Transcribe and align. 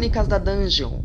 Crônicas 0.00 0.26
da 0.26 0.38
Dungeon, 0.38 1.02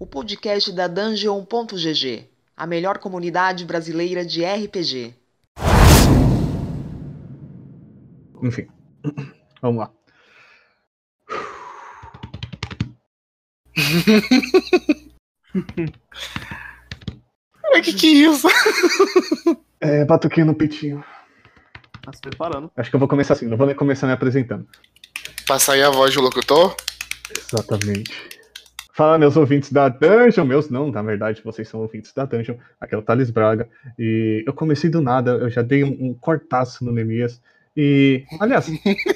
o 0.00 0.04
podcast 0.04 0.72
da 0.72 0.88
Dungeon.gg, 0.88 2.28
a 2.56 2.66
melhor 2.66 2.98
comunidade 2.98 3.64
brasileira 3.64 4.26
de 4.26 4.44
RPG. 4.44 5.14
Enfim, 8.42 8.66
vamos 9.62 9.78
lá. 9.78 9.92
Cara, 17.62 17.80
que 17.80 17.92
que 17.92 18.06
é 18.08 18.10
isso? 18.10 18.48
É, 19.78 20.04
batuquinho 20.04 20.46
no 20.46 20.54
peitinho. 20.56 21.04
Tá 22.02 22.12
se 22.12 22.20
preparando. 22.20 22.72
Acho 22.76 22.90
que 22.90 22.96
eu 22.96 23.00
vou 23.00 23.08
começar 23.08 23.34
assim, 23.34 23.46
não 23.46 23.56
vou 23.56 23.68
nem 23.68 23.76
começar 23.76 24.08
me 24.08 24.14
apresentando. 24.14 24.66
Pra 25.46 25.60
sair 25.60 25.84
a 25.84 25.90
voz 25.90 26.12
do 26.12 26.20
locutor? 26.20 26.74
Exatamente. 27.30 28.36
Fala, 28.92 29.18
meus 29.18 29.36
ouvintes 29.36 29.70
da 29.70 29.88
Dungeon. 29.88 30.46
Meus 30.46 30.70
não, 30.70 30.90
na 30.90 31.02
verdade, 31.02 31.42
vocês 31.44 31.68
são 31.68 31.80
ouvintes 31.80 32.12
da 32.14 32.24
Dungeon. 32.24 32.56
Aqui 32.80 32.94
é 32.94 32.98
o 32.98 33.02
Thales 33.02 33.30
Braga. 33.30 33.68
E 33.98 34.42
eu 34.46 34.54
comecei 34.54 34.88
do 34.88 35.02
nada, 35.02 35.32
eu 35.32 35.50
já 35.50 35.60
dei 35.60 35.84
um, 35.84 36.06
um 36.06 36.14
cortaço 36.14 36.84
no 36.84 36.92
Nemias. 36.92 37.40
E, 37.76 38.24
aliás, 38.40 38.66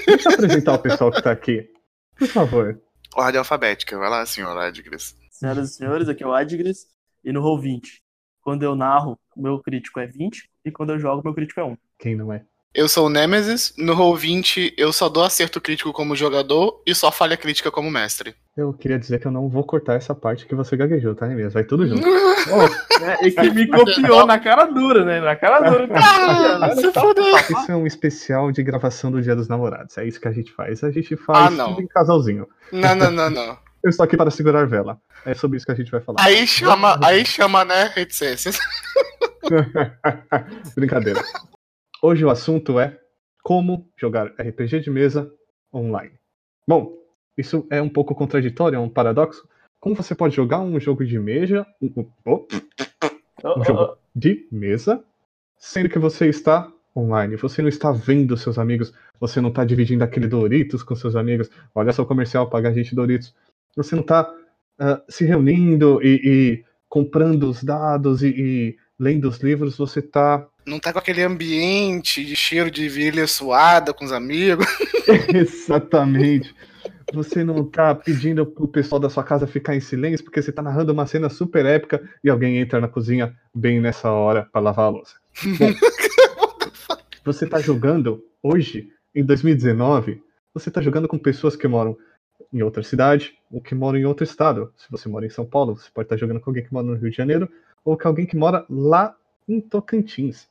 deixa 0.07 0.29
eu 0.29 0.35
apresentar 0.35 0.75
o 0.75 0.79
pessoal 0.79 1.11
que 1.11 1.23
tá 1.23 1.31
aqui. 1.31 1.71
Por 2.19 2.29
favor. 2.29 2.79
Ordem 3.17 3.39
alfabética. 3.39 3.97
Vai 3.99 4.11
lá, 4.11 4.27
senhor 4.27 4.55
Adgris. 4.59 5.17
Senhoras 5.31 5.71
e 5.71 5.75
senhores, 5.77 6.09
aqui 6.09 6.23
é 6.23 6.27
o 6.27 6.35
Adgris. 6.35 6.87
E 7.25 7.33
no 7.33 7.41
Roll20, 7.41 8.01
quando 8.43 8.63
eu 8.63 8.75
narro, 8.75 9.19
meu 9.35 9.61
crítico 9.61 9.99
é 9.99 10.07
20. 10.07 10.47
E 10.63 10.71
quando 10.71 10.91
eu 10.91 10.99
jogo, 10.99 11.23
meu 11.25 11.33
crítico 11.33 11.59
é 11.61 11.65
1. 11.65 11.77
Quem 11.99 12.15
não 12.15 12.31
é? 12.31 12.45
Eu 12.73 12.89
sou 12.89 13.07
o 13.07 13.11
Nemesis. 13.11 13.75
No 13.77 13.97
Roll20, 13.97 14.75
eu 14.77 14.93
só 14.93 15.09
dou 15.09 15.25
acerto 15.25 15.61
crítico 15.61 15.93
como 15.93 16.15
jogador 16.15 16.81
e 16.87 16.95
só 16.95 17.11
falha 17.11 17.37
crítica 17.37 17.69
como 17.69 17.91
mestre. 17.91 18.33
Eu 18.57 18.73
queria 18.73 18.97
dizer 18.99 19.19
que 19.19 19.27
eu 19.27 19.33
não 19.33 19.49
vou 19.49 19.65
cortar 19.65 19.95
essa 19.95 20.15
parte 20.15 20.47
que 20.47 20.55
você 20.55 20.77
gaguejou, 20.77 21.15
tá, 21.15 21.27
Nemias? 21.27 21.53
Vai 21.53 21.65
tudo 21.65 21.85
junto. 21.87 22.01
Bom, 22.47 23.05
É, 23.05 23.27
e 23.27 23.33
que 23.33 23.51
me 23.51 23.67
copiou 23.67 24.25
na 24.25 24.39
cara 24.39 24.67
dura, 24.67 25.05
né? 25.05 25.21
Na 25.21 25.35
cara 25.35 25.69
dura. 25.69 25.89
Ah, 26.63 26.75
se 26.77 26.93
fudeu. 26.93 27.37
Isso 27.39 27.73
é 27.73 27.75
um 27.77 27.87
especial 27.87 28.53
de 28.53 28.63
gravação 28.63 29.11
do 29.11 29.21
Dia 29.21 29.35
dos 29.35 29.49
Namorados. 29.49 29.97
É 29.99 30.07
isso 30.07 30.21
que 30.21 30.29
a 30.29 30.33
gente 30.33 30.53
faz. 30.53 30.85
A 30.85 30.91
gente 30.93 31.17
faz 31.17 31.47
Ah, 31.47 31.51
não. 31.51 31.71
tudo 31.71 31.83
em 31.83 31.87
casalzinho. 31.89 32.47
Não, 32.71 32.95
não, 32.95 33.11
não, 33.11 33.31
não. 33.31 33.59
Eu 33.83 33.89
estou 33.91 34.05
aqui 34.05 34.17
para 34.17 34.31
segurar 34.31 34.67
vela. 34.67 34.99
É 35.25 35.33
sobre 35.35 35.57
isso 35.57 35.65
que 35.67 35.73
a 35.73 35.75
gente 35.75 35.91
vai 35.91 36.01
falar. 36.03 36.21
Aí 36.23 36.47
chama, 36.47 37.01
aí 37.03 37.25
chama, 37.25 37.65
né, 37.65 37.91
reticências. 37.95 38.59
Brincadeira. 40.77 41.25
Hoje 42.03 42.25
o 42.25 42.31
assunto 42.31 42.81
é 42.81 42.99
como 43.43 43.87
jogar 43.99 44.29
RPG 44.39 44.81
de 44.81 44.91
mesa 44.91 45.31
online. 45.73 46.13
Bom, 46.67 46.97
isso 47.37 47.67
é 47.71 47.81
um 47.83 47.91
pouco 47.91 48.15
contraditório, 48.15 48.77
é 48.77 48.81
um 48.81 48.89
paradoxo. 48.89 49.47
Como 49.79 49.95
você 49.95 50.15
pode 50.15 50.35
jogar 50.35 50.61
um 50.61 50.81
jogo 50.81 51.05
de 51.05 51.19
mesa, 51.19 51.67
um, 51.81 51.93
um- 52.01 52.11
oh, 52.25 52.47
um 53.57 53.65
jogo 53.65 53.99
de 54.15 54.49
mesa, 54.51 55.05
sendo 55.59 55.91
que 55.91 55.99
você 55.99 56.29
está 56.29 56.73
online, 56.97 57.37
você 57.37 57.61
não 57.61 57.69
está 57.69 57.93
vendo 57.93 58.37
seus 58.37 58.59
amigos, 58.59 58.95
você 59.19 59.41
não 59.41 59.51
está 59.51 59.63
dividindo 59.65 60.03
aquele 60.03 60.27
Doritos 60.27 60.83
com 60.83 60.95
seus 60.97 61.15
amigos. 61.15 61.51
Olha 61.75 61.93
só 61.93 62.03
o 62.03 62.07
comercial, 62.07 62.49
paga 62.49 62.71
a 62.71 62.73
gente 62.73 62.95
Doritos. 62.95 63.35
Você 63.77 63.95
não 63.95 64.03
está 64.03 64.35
ah, 64.79 65.03
se 65.07 65.27
reunindo 65.27 66.01
e, 66.03 66.21
e 66.25 66.65
comprando 66.89 67.45
os 67.45 67.63
dados 67.63 68.23
e, 68.23 68.29
e 68.29 68.77
lendo 68.99 69.29
os 69.29 69.39
livros, 69.41 69.77
você 69.77 70.01
está 70.01 70.47
Não 70.67 70.79
tá 70.79 70.93
com 70.93 70.99
aquele 70.99 71.23
ambiente 71.23 72.25
de 72.25 72.37
cheiro 72.37 72.71
de 72.71 72.89
virilha 72.89 73.27
suada 73.27 73.93
com 73.93 74.05
os 74.05 74.13
amigos. 74.13 74.67
Exatamente. 75.35 76.55
Você 77.13 77.43
não 77.43 77.65
tá 77.65 77.95
pedindo 77.95 78.47
pro 78.47 78.69
pessoal 78.69 79.01
da 79.01 79.11
sua 79.11 79.25
casa 79.25 79.47
ficar 79.47 79.75
em 79.75 79.81
silêncio 79.81 80.25
porque 80.25 80.41
você 80.41 80.53
tá 80.53 80.63
narrando 80.63 80.93
uma 80.93 81.07
cena 81.07 81.29
super 81.29 81.67
épica 81.67 82.01
e 82.23 82.31
alguém 82.31 82.59
entra 82.59 82.81
na 82.81 82.89
cozinha 82.89 83.35
bem 83.55 83.81
nessa 83.81 84.11
hora 84.13 84.49
para 84.53 84.61
lavar 84.61 84.87
a 84.87 84.91
louça. 84.91 85.15
Bom, 85.59 85.73
você 87.25 87.47
tá 87.47 87.59
jogando 87.59 88.25
hoje, 88.43 88.93
em 89.15 89.25
2019, 89.25 90.23
você 90.55 90.71
tá 90.71 90.81
jogando 90.81 91.09
com 91.09 91.19
pessoas 91.19 91.57
que 91.57 91.67
moram 91.67 91.97
em 92.53 92.63
outra 92.63 92.83
cidade 92.83 93.35
ou 93.51 93.61
que 93.61 93.75
moram 93.75 93.99
em 93.99 94.05
outro 94.05 94.25
estado. 94.25 94.73
Se 94.77 94.87
você 94.91 95.09
mora 95.09 95.27
em 95.27 95.31
São 95.31 95.45
Paulo, 95.45 95.77
você 95.77 95.91
pode 95.93 96.07
estar 96.07 96.17
jogando 96.17 96.41
com 96.41 96.51
alguém 96.51 96.65
que 96.65 96.73
mora 96.73 96.87
no 96.87 96.95
Rio 96.95 97.11
de 97.11 97.17
Janeiro 97.17 97.49
ou 97.85 97.97
com 97.97 98.09
alguém 98.09 98.27
que 98.27 98.37
mora 98.37 98.65
lá 98.69 99.17
em 99.49 99.61
Tocantins. 99.61 100.49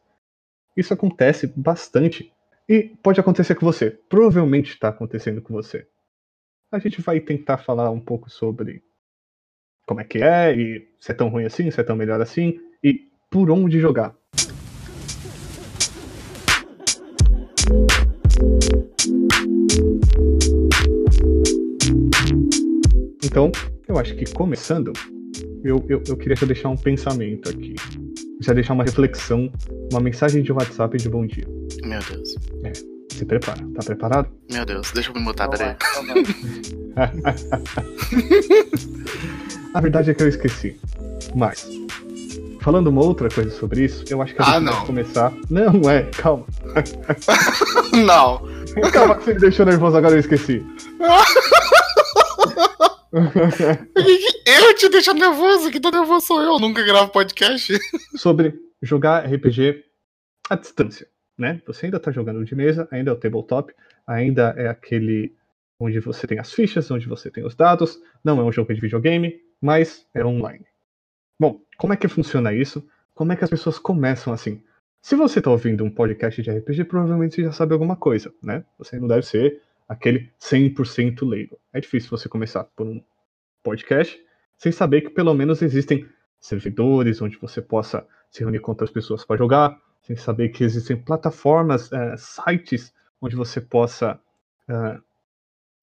Isso 0.76 0.94
acontece 0.94 1.48
bastante 1.48 2.32
e 2.68 2.84
pode 3.02 3.20
acontecer 3.20 3.56
com 3.56 3.66
você. 3.66 3.92
Provavelmente 4.08 4.70
está 4.70 4.90
acontecendo 4.90 5.42
com 5.42 5.54
você. 5.54 5.88
A 6.72 6.80
gente 6.80 7.02
vai 7.02 7.20
tentar 7.20 7.58
falar 7.58 7.90
um 7.90 8.00
pouco 8.00 8.30
sobre 8.30 8.84
como 9.88 10.02
é 10.02 10.04
que 10.04 10.20
é, 10.20 10.56
e 10.56 10.88
se 11.00 11.12
é 11.12 11.16
tão 11.16 11.30
ruim 11.30 11.46
assim, 11.46 11.72
se 11.72 11.82
é 11.82 11.84
tão 11.84 11.96
melhor 11.96 12.22
assim, 12.22 12.60
e 12.84 13.10
por 13.32 13.50
onde 13.50 13.80
jogar. 13.80 14.16
Então, 23.24 23.52
eu 23.88 23.98
acho 23.98 24.16
que 24.16 24.32
começando, 24.32 24.94
eu, 25.64 25.84
eu, 25.90 26.04
eu 26.08 26.18
queria 26.18 26.36
deixar 26.46 26.70
um 26.70 26.78
pensamento 26.78 27.50
aqui. 27.50 27.74
Já 28.42 28.54
deixar 28.54 28.74
uma 28.74 28.84
reflexão, 28.84 29.52
uma 29.92 30.00
mensagem 30.00 30.42
de 30.42 30.52
WhatsApp 30.52 30.98
de 30.98 31.10
bom 31.10 31.26
dia. 31.26 31.46
Meu 31.84 32.00
Deus. 32.02 32.36
Se 33.12 33.26
prepara, 33.26 33.60
tá 33.76 33.84
preparado? 33.84 34.30
Meu 34.50 34.66
Deus. 34.66 34.92
Deixa 34.94 35.10
eu 35.10 35.14
me 35.16 35.22
mutar, 35.22 35.50
peraí. 35.50 35.76
A 39.74 39.82
verdade 39.82 40.12
é 40.12 40.14
que 40.14 40.24
eu 40.24 40.30
esqueci. 40.30 40.80
Mas, 41.36 41.68
falando 42.62 42.88
uma 42.88 43.04
outra 43.04 43.30
coisa 43.30 43.50
sobre 43.52 43.84
isso, 43.86 44.04
eu 44.10 44.22
acho 44.22 44.34
que 44.34 44.42
a 44.42 44.46
Ah, 44.46 44.52
gente 44.54 44.64
não. 44.64 44.74
vai 44.74 44.86
começar. 44.86 45.34
Não, 45.50 45.90
é, 45.90 46.04
calma. 46.04 46.46
Não. 48.06 48.42
Calma 48.92 49.16
que 49.16 49.24
você 49.26 49.34
me 49.34 49.40
deixou 49.40 49.66
nervoso, 49.66 49.98
agora 49.98 50.16
eu 50.16 50.20
esqueci. 50.20 50.64
Eu 53.12 54.76
te 54.76 54.90
deixo 54.90 55.14
nervoso, 55.14 55.72
que 55.72 55.80
tô 55.80 55.90
nervoso 55.90 56.28
sou 56.28 56.42
eu. 56.42 56.60
Nunca 56.60 56.84
gravo 56.84 57.12
podcast. 57.12 57.74
sobre 58.16 58.54
jogar 58.82 59.26
RPG 59.26 59.84
à 60.50 60.56
distância, 60.56 61.08
né? 61.38 61.62
Você 61.66 61.88
ainda 61.88 62.00
tá 62.00 62.12
jogando 62.12 62.44
de 62.46 62.56
mesa, 62.56 62.88
ainda 62.92 63.12
é 63.12 63.14
o 63.14 63.18
tabletop, 63.18 63.74
ainda 64.06 64.54
é 64.58 64.68
aquele 64.68 65.36
onde 65.80 66.00
você 66.00 66.28
tem 66.28 66.40
as 66.40 66.52
fichas, 66.52 66.92
onde 66.92 67.08
você 67.08 67.32
tem 67.32 67.46
os 67.46 67.56
dados, 67.56 68.00
não 68.24 68.40
é 68.40 68.44
um 68.44 68.52
jogo 68.52 68.74
de 68.74 68.82
videogame, 68.82 69.40
mas 69.62 70.06
é 70.14 70.24
online. 70.24 70.66
Bom, 71.40 71.62
como 71.78 71.94
é 71.94 71.98
que 71.98 72.08
funciona 72.08 72.54
isso? 72.54 72.86
Como 73.16 73.32
é 73.32 73.36
que 73.36 73.44
as 73.44 73.50
pessoas 73.50 73.80
começam 73.80 74.34
assim? 74.34 74.62
Se 75.02 75.16
você 75.16 75.42
tá 75.42 75.50
ouvindo 75.50 75.84
um 75.84 75.90
podcast 75.90 76.42
de 76.42 76.52
RPG, 76.52 76.84
provavelmente 76.84 77.36
você 77.36 77.44
já 77.44 77.52
sabe 77.54 77.74
alguma 77.74 77.96
coisa, 77.96 78.34
né? 78.44 78.66
Você 78.78 79.00
não 79.00 79.08
deve 79.08 79.26
ser 79.26 79.62
aquele 79.90 80.32
100% 80.40 81.28
leigo. 81.28 81.60
É 81.74 81.82
difícil 81.82 82.12
você 82.12 82.30
começar 82.30 82.64
por 82.64 82.86
um 82.86 83.04
podcast 83.64 84.24
sem 84.56 84.72
saber 84.72 85.02
que 85.02 85.10
pelo 85.10 85.34
menos 85.34 85.64
existem 85.64 86.08
servidores 86.40 87.22
onde 87.22 87.38
você 87.38 87.62
possa 87.62 88.08
se 88.30 88.42
reunir 88.42 88.60
com 88.60 88.72
outras 88.72 88.92
pessoas 88.92 89.26
para 89.26 89.38
jogar, 89.38 89.82
sem 90.04 90.16
saber 90.16 90.50
que 90.50 90.64
existem 90.64 90.96
plataformas, 90.96 91.92
eh, 91.92 92.16
sites 92.18 92.94
onde 93.20 93.36
você 93.36 93.60
possa 93.60 94.20
eh, 94.70 95.00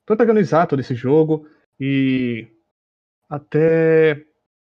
protagonizar 0.06 0.69
todo 0.69 0.81
esse 0.81 0.95
jogo 0.95 1.49
e 1.81 2.47
até 3.28 4.25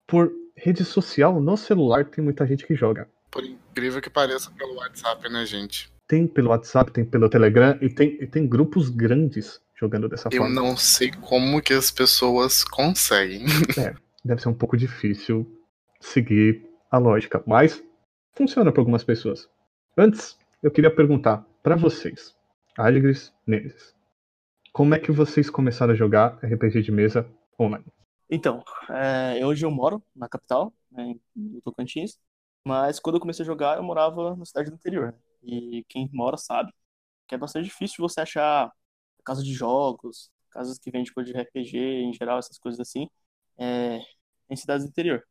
por 0.07 0.33
rede 0.57 0.85
social 0.85 1.41
no 1.41 1.57
celular 1.57 2.05
tem 2.07 2.25
muita 2.25 2.47
gente 2.47 2.67
que 2.67 2.75
joga. 2.75 3.09
Por 3.31 3.45
incrível 3.45 4.01
que 4.01 4.11
pareça 4.11 4.51
pelo 4.53 4.77
WhatsApp, 4.77 5.29
né, 5.29 5.45
gente? 5.45 5.93
Tem 6.09 6.27
pelo 6.27 6.49
WhatsApp, 6.49 6.91
tem 6.91 7.05
pelo 7.05 7.29
Telegram 7.29 7.79
e 7.83 7.89
tem, 7.91 8.17
e 8.21 8.27
tem 8.27 8.49
grupos 8.49 8.89
grandes 8.89 9.61
jogando 9.79 10.09
dessa 10.09 10.29
Eu 10.33 10.43
forma. 10.43 10.55
não 10.55 10.77
sei 10.77 11.13
como 11.13 11.61
que 11.63 11.73
as 11.75 11.91
pessoas 11.91 12.65
conseguem. 12.65 13.45
Deve 14.25 14.41
ser 14.43 14.49
um 14.49 14.55
pouco 14.55 14.77
difícil 14.77 15.47
seguir 16.01 16.67
a 16.91 16.99
lógica, 16.99 17.43
mas 17.47 17.83
funciona 18.35 18.73
para 18.73 18.81
algumas 18.81 19.05
pessoas. 19.05 19.49
Antes, 19.97 20.39
eu 20.63 20.71
queria 20.71 20.91
perguntar 20.95 21.47
para 21.63 21.77
vocês, 21.77 22.35
Aligres, 22.77 23.33
Nemesis, 23.47 23.95
como 24.73 24.95
é 24.95 24.99
que 24.99 25.13
vocês 25.13 25.51
começaram 25.51 25.93
a 25.93 25.97
jogar 25.97 26.39
RPG 26.43 26.83
de 26.83 26.93
mesa 26.93 27.29
online? 27.61 27.85
Então, 28.31 28.63
é, 28.91 29.45
hoje 29.45 29.65
eu 29.65 29.71
moro 29.71 30.03
na 30.15 30.29
capital, 30.29 30.73
né, 30.91 31.15
em 31.37 31.61
Tocantins, 31.61 32.19
mas 32.65 32.99
quando 33.01 33.17
eu 33.17 33.21
comecei 33.21 33.43
a 33.43 33.47
jogar, 33.47 33.77
eu 33.77 33.83
morava 33.83 34.37
na 34.37 34.45
cidade 34.45 34.71
do 34.71 34.77
interior. 34.77 35.15
E 35.43 35.85
quem 35.89 36.09
mora 36.13 36.37
sabe 36.37 36.73
que 37.29 37.35
é 37.35 37.39
bastante 37.39 37.67
difícil 37.67 37.97
você 38.03 38.21
achar 38.23 38.73
casa 39.25 39.43
de 39.43 39.53
jogos, 39.55 40.31
casas 40.51 40.79
que 40.79 40.91
vendem 40.91 41.13
coisa 41.13 41.33
de 41.33 41.39
RPG 41.39 41.79
em 41.79 42.13
geral, 42.15 42.39
essas 42.39 42.59
coisas 42.59 42.81
assim, 42.81 43.09
é, 43.59 44.01
em 44.51 44.57
cidades 44.57 44.87
do 44.87 44.91
interior. 44.91 45.25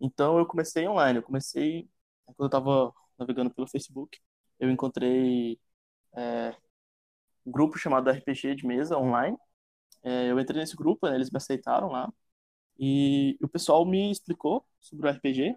Então 0.00 0.38
eu 0.38 0.46
comecei 0.46 0.88
online, 0.88 1.18
eu 1.18 1.22
comecei 1.22 1.88
quando 2.26 2.46
eu 2.46 2.50
tava 2.50 2.92
navegando 3.18 3.50
pelo 3.54 3.68
Facebook, 3.68 4.18
eu 4.60 4.70
encontrei 4.70 5.60
é, 6.16 6.56
um 7.46 7.52
grupo 7.52 7.78
chamado 7.78 8.10
RPG 8.10 8.56
de 8.56 8.66
mesa 8.66 8.98
online 8.98 9.36
é, 10.02 10.30
eu 10.30 10.38
entrei 10.40 10.60
nesse 10.60 10.76
grupo, 10.76 11.08
né, 11.08 11.16
eles 11.16 11.30
me 11.30 11.36
aceitaram 11.38 11.88
lá, 11.88 12.12
e 12.78 13.36
o 13.42 13.48
pessoal 13.48 13.84
me 13.86 14.10
explicou 14.12 14.64
sobre 14.80 15.08
o 15.08 15.10
RPG, 15.10 15.54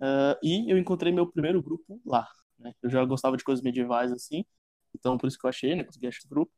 uh, 0.00 0.36
e 0.42 0.70
eu 0.70 0.78
encontrei 0.78 1.12
meu 1.12 1.26
primeiro 1.30 1.62
grupo 1.62 2.00
lá. 2.04 2.28
Né? 2.58 2.72
Eu 2.82 2.90
já 2.90 3.04
gostava 3.04 3.36
de 3.36 3.44
coisas 3.44 3.62
medievais 3.62 4.12
assim, 4.12 4.44
então 4.94 5.16
por 5.16 5.28
isso 5.28 5.38
que 5.38 5.46
eu 5.46 5.50
achei, 5.50 5.74
né, 5.74 5.84
consegui 5.84 6.06
achar 6.06 6.18
esse 6.18 6.28
grupo. 6.28 6.52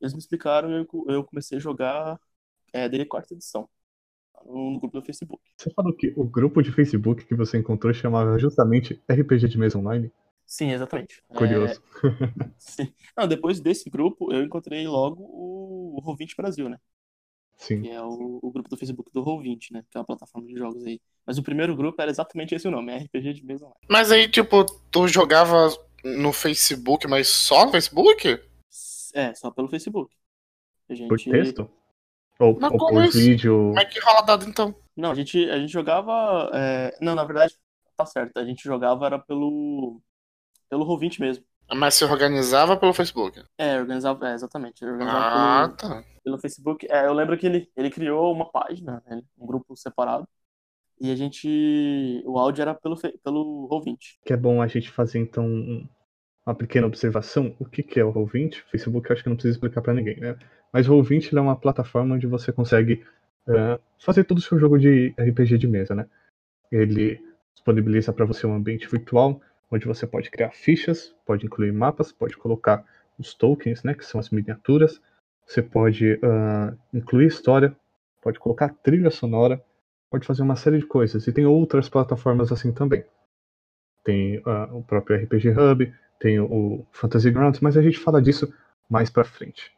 Eles 0.00 0.12
me 0.12 0.18
explicaram 0.18 0.70
e 0.70 0.74
eu, 0.80 1.04
eu 1.08 1.24
comecei 1.24 1.56
a 1.58 1.60
jogar 1.60 2.20
é, 2.72 2.88
desde 2.88 3.06
a 3.06 3.08
quarta 3.08 3.34
edição, 3.34 3.68
no, 4.44 4.72
no 4.72 4.80
grupo 4.80 5.00
do 5.00 5.04
Facebook. 5.04 5.42
Você 5.56 5.70
falou 5.70 5.94
que 5.94 6.12
o 6.16 6.24
grupo 6.24 6.62
de 6.62 6.70
Facebook 6.72 7.24
que 7.24 7.34
você 7.34 7.58
encontrou 7.58 7.92
chamava 7.94 8.38
justamente 8.38 9.02
RPG 9.10 9.48
de 9.48 9.58
mesa 9.58 9.78
online? 9.78 10.12
Sim, 10.46 10.70
exatamente. 10.70 11.22
Curioso. 11.28 11.82
É... 12.78 12.88
Não, 13.16 13.26
depois 13.26 13.60
desse 13.60 13.88
grupo, 13.88 14.32
eu 14.32 14.42
encontrei 14.42 14.86
logo 14.86 15.22
o 15.22 16.00
Roll20 16.02 16.36
Brasil, 16.36 16.68
né? 16.68 16.78
Sim. 17.56 17.82
Que 17.82 17.90
é 17.90 18.02
o, 18.02 18.38
o, 18.42 18.50
grupo 18.50 18.68
do 18.68 18.76
Facebook 18.76 19.10
do 19.12 19.24
Roll20, 19.24 19.72
né? 19.72 19.84
Que 19.90 19.96
é 19.96 20.00
uma 20.00 20.06
plataforma 20.06 20.46
de 20.46 20.56
jogos 20.56 20.84
aí. 20.84 21.00
Mas 21.26 21.38
o 21.38 21.42
primeiro 21.42 21.74
grupo 21.74 22.00
era 22.00 22.10
exatamente 22.10 22.54
esse 22.54 22.68
o 22.68 22.70
nome, 22.70 22.94
RPG 22.96 23.32
de 23.32 23.44
mesa 23.44 23.64
online. 23.64 23.80
Mas 23.88 24.12
aí, 24.12 24.28
tipo, 24.28 24.64
tu 24.90 25.08
jogava 25.08 25.68
no 26.04 26.32
Facebook, 26.32 27.06
mas 27.08 27.28
só 27.28 27.64
no 27.64 27.72
Facebook? 27.72 28.40
É, 29.14 29.34
só 29.34 29.50
pelo 29.50 29.68
Facebook. 29.68 30.14
A 30.88 30.94
gente... 30.94 31.08
Por 31.08 31.18
texto? 31.18 31.68
Ou, 32.38 32.58
ou 32.60 32.90
por 32.90 33.04
isso? 33.04 33.18
vídeo? 33.18 33.68
Como 33.68 33.80
é 33.80 33.84
que 33.84 33.98
rola 34.00 34.20
dado 34.20 34.46
então? 34.46 34.74
Não, 34.96 35.10
a 35.10 35.14
gente, 35.14 35.38
a 35.50 35.58
gente 35.58 35.72
jogava. 35.72 36.50
É... 36.52 36.96
Não, 37.00 37.14
na 37.14 37.24
verdade, 37.24 37.54
tá 37.96 38.04
certo. 38.04 38.38
A 38.38 38.44
gente 38.44 38.62
jogava 38.62 39.06
era 39.06 39.18
pelo. 39.18 40.00
pelo 40.68 40.84
Roll20 40.84 41.20
mesmo. 41.20 41.44
Mas 41.74 41.94
se 41.94 42.04
organizava 42.04 42.76
pelo 42.76 42.94
Facebook? 42.94 43.42
É, 43.58 43.80
organizava, 43.80 44.28
é, 44.28 44.34
exatamente. 44.34 44.84
Organizava 44.84 45.18
ah, 45.18 45.68
pelo, 45.68 45.76
tá. 45.76 46.04
pelo 46.22 46.38
Facebook. 46.38 46.86
É, 46.88 47.06
eu 47.06 47.12
lembro 47.12 47.36
que 47.36 47.46
ele, 47.46 47.68
ele 47.76 47.90
criou 47.90 48.32
uma 48.32 48.50
página, 48.50 49.02
né, 49.06 49.22
um 49.38 49.46
grupo 49.46 49.76
separado. 49.76 50.26
E 51.00 51.10
a 51.10 51.16
gente. 51.16 52.22
O 52.24 52.38
áudio 52.38 52.62
era 52.62 52.74
pelo, 52.74 52.96
pelo 53.22 53.68
Roll20. 53.70 53.98
Que 54.24 54.32
é 54.32 54.36
bom 54.36 54.62
a 54.62 54.66
gente 54.66 54.90
fazer 54.90 55.18
então 55.18 55.46
uma 56.46 56.54
pequena 56.54 56.86
observação. 56.86 57.54
O 57.58 57.64
que, 57.64 57.82
que 57.82 58.00
é 58.00 58.04
o 58.04 58.12
Roll20? 58.12 58.62
Facebook 58.70 59.10
eu 59.10 59.14
acho 59.14 59.22
que 59.22 59.28
não 59.28 59.36
precisa 59.36 59.54
explicar 59.54 59.82
para 59.82 59.92
ninguém, 59.92 60.18
né? 60.18 60.38
Mas 60.72 60.88
o 60.88 60.92
Roll20 60.92 61.36
é 61.36 61.40
uma 61.40 61.56
plataforma 61.56 62.14
onde 62.14 62.26
você 62.26 62.52
consegue 62.52 63.04
uh, 63.48 63.80
fazer 63.98 64.24
todo 64.24 64.38
o 64.38 64.42
seu 64.42 64.58
jogo 64.58 64.78
de 64.78 65.14
RPG 65.18 65.58
de 65.58 65.66
mesa, 65.66 65.94
né? 65.94 66.06
Ele 66.70 67.20
disponibiliza 67.54 68.12
para 68.12 68.24
você 68.24 68.46
um 68.46 68.54
ambiente 68.54 68.88
virtual 68.88 69.40
onde 69.70 69.86
você 69.86 70.06
pode 70.06 70.30
criar 70.30 70.50
fichas, 70.50 71.14
pode 71.24 71.46
incluir 71.46 71.72
mapas, 71.72 72.12
pode 72.12 72.36
colocar 72.36 72.84
os 73.18 73.34
tokens, 73.34 73.82
né, 73.82 73.94
que 73.94 74.04
são 74.04 74.20
as 74.20 74.30
miniaturas. 74.30 75.00
Você 75.46 75.62
pode 75.62 76.14
uh, 76.14 76.76
incluir 76.92 77.26
história, 77.26 77.76
pode 78.22 78.38
colocar 78.38 78.68
trilha 78.82 79.10
sonora, 79.10 79.62
pode 80.10 80.26
fazer 80.26 80.42
uma 80.42 80.56
série 80.56 80.78
de 80.78 80.86
coisas. 80.86 81.26
E 81.26 81.32
tem 81.32 81.46
outras 81.46 81.88
plataformas 81.88 82.52
assim 82.52 82.72
também. 82.72 83.04
Tem 84.04 84.38
uh, 84.38 84.76
o 84.76 84.82
próprio 84.82 85.16
RPG 85.16 85.50
Hub, 85.50 85.94
tem 86.20 86.38
o 86.40 86.86
Fantasy 86.92 87.30
Grounds, 87.30 87.60
mas 87.60 87.76
a 87.76 87.82
gente 87.82 87.98
fala 87.98 88.22
disso 88.22 88.52
mais 88.88 89.10
pra 89.10 89.24
frente. 89.24 89.72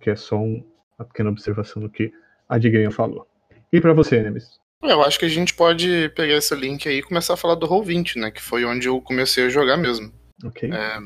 Que 0.00 0.10
é 0.10 0.16
só 0.16 0.36
um, 0.36 0.64
uma 0.98 1.06
pequena 1.06 1.30
observação 1.30 1.82
do 1.82 1.90
que 1.90 2.12
a 2.48 2.58
Digrinha 2.58 2.90
falou. 2.90 3.26
E 3.72 3.80
para 3.80 3.92
você, 3.92 4.22
Nemes? 4.22 4.60
Eu 4.84 5.02
acho 5.02 5.18
que 5.18 5.24
a 5.24 5.28
gente 5.28 5.54
pode 5.54 6.10
pegar 6.10 6.34
esse 6.34 6.54
link 6.54 6.88
aí 6.88 6.98
e 6.98 7.02
começar 7.02 7.34
a 7.34 7.36
falar 7.36 7.54
do 7.54 7.66
Roll20, 7.66 8.16
né? 8.16 8.30
Que 8.30 8.42
foi 8.42 8.64
onde 8.64 8.88
eu 8.88 9.00
comecei 9.00 9.46
a 9.46 9.48
jogar 9.48 9.76
mesmo. 9.76 10.12
Ok. 10.44 10.70
É, 10.70 10.98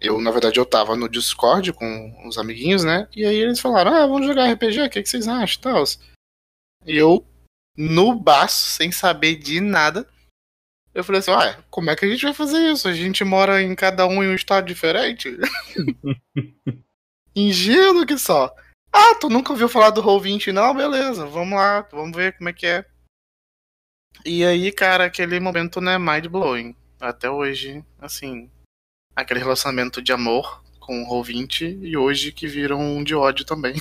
eu, 0.00 0.20
na 0.20 0.30
verdade, 0.30 0.58
eu 0.58 0.64
tava 0.64 0.96
no 0.96 1.08
Discord 1.08 1.72
com 1.74 2.26
os 2.26 2.38
amiguinhos, 2.38 2.82
né? 2.82 3.06
E 3.14 3.24
aí 3.24 3.36
eles 3.36 3.60
falaram, 3.60 3.92
ah, 3.92 4.06
vamos 4.06 4.26
jogar 4.26 4.50
RPG, 4.50 4.82
o 4.82 4.90
que, 4.90 5.02
que 5.02 5.08
vocês 5.08 5.28
acham 5.28 5.60
tal? 5.60 5.84
E 6.86 6.96
eu, 6.96 7.26
no 7.76 8.14
baço, 8.14 8.68
sem 8.68 8.90
saber 8.90 9.36
de 9.36 9.60
nada, 9.60 10.08
eu 10.94 11.04
falei 11.04 11.20
assim, 11.20 11.30
ah, 11.30 11.62
como 11.70 11.90
é 11.90 11.96
que 11.96 12.06
a 12.06 12.08
gente 12.08 12.24
vai 12.24 12.32
fazer 12.32 12.58
isso? 12.72 12.88
A 12.88 12.94
gente 12.94 13.22
mora 13.22 13.62
em 13.62 13.74
cada 13.74 14.06
um 14.06 14.24
em 14.24 14.28
um 14.28 14.34
estado 14.34 14.66
diferente? 14.66 15.36
Ingênuo 17.36 18.06
que 18.06 18.18
só. 18.18 18.52
Ah, 18.92 19.14
tu 19.20 19.28
nunca 19.28 19.52
ouviu 19.52 19.68
falar 19.68 19.90
do 19.90 20.02
Roll20? 20.02 20.50
Não, 20.50 20.74
beleza, 20.74 21.26
vamos 21.26 21.56
lá, 21.56 21.86
vamos 21.92 22.16
ver 22.16 22.36
como 22.36 22.48
é 22.48 22.52
que 22.52 22.66
é. 22.66 22.84
E 24.24 24.44
aí, 24.44 24.70
cara, 24.72 25.06
aquele 25.06 25.40
momento, 25.40 25.80
né, 25.80 25.98
mind-blowing. 25.98 26.74
Até 27.00 27.30
hoje, 27.30 27.84
assim, 27.98 28.50
aquele 29.16 29.40
relacionamento 29.40 30.02
de 30.02 30.12
amor 30.12 30.62
com 30.78 31.02
o 31.02 31.06
Roll20 31.06 31.78
e 31.82 31.96
hoje 31.96 32.32
que 32.32 32.46
viram 32.46 32.80
um 32.80 33.02
de 33.02 33.14
ódio 33.14 33.44
também. 33.44 33.74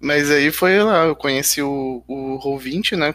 Mas 0.00 0.30
aí 0.32 0.50
foi 0.50 0.82
lá, 0.82 1.04
eu 1.04 1.14
conheci 1.14 1.62
o, 1.62 2.02
o 2.08 2.38
Roll20, 2.38 2.96
né, 2.96 3.14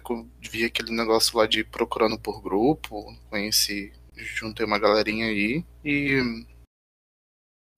vi 0.49 0.63
aquele 0.63 0.91
negócio 0.91 1.37
lá 1.37 1.45
de 1.45 1.63
procurando 1.63 2.17
por 2.17 2.41
grupo, 2.41 3.13
conheci, 3.29 3.91
juntei 4.15 4.65
uma 4.65 4.79
galerinha 4.79 5.25
aí 5.25 5.65
e 5.83 6.45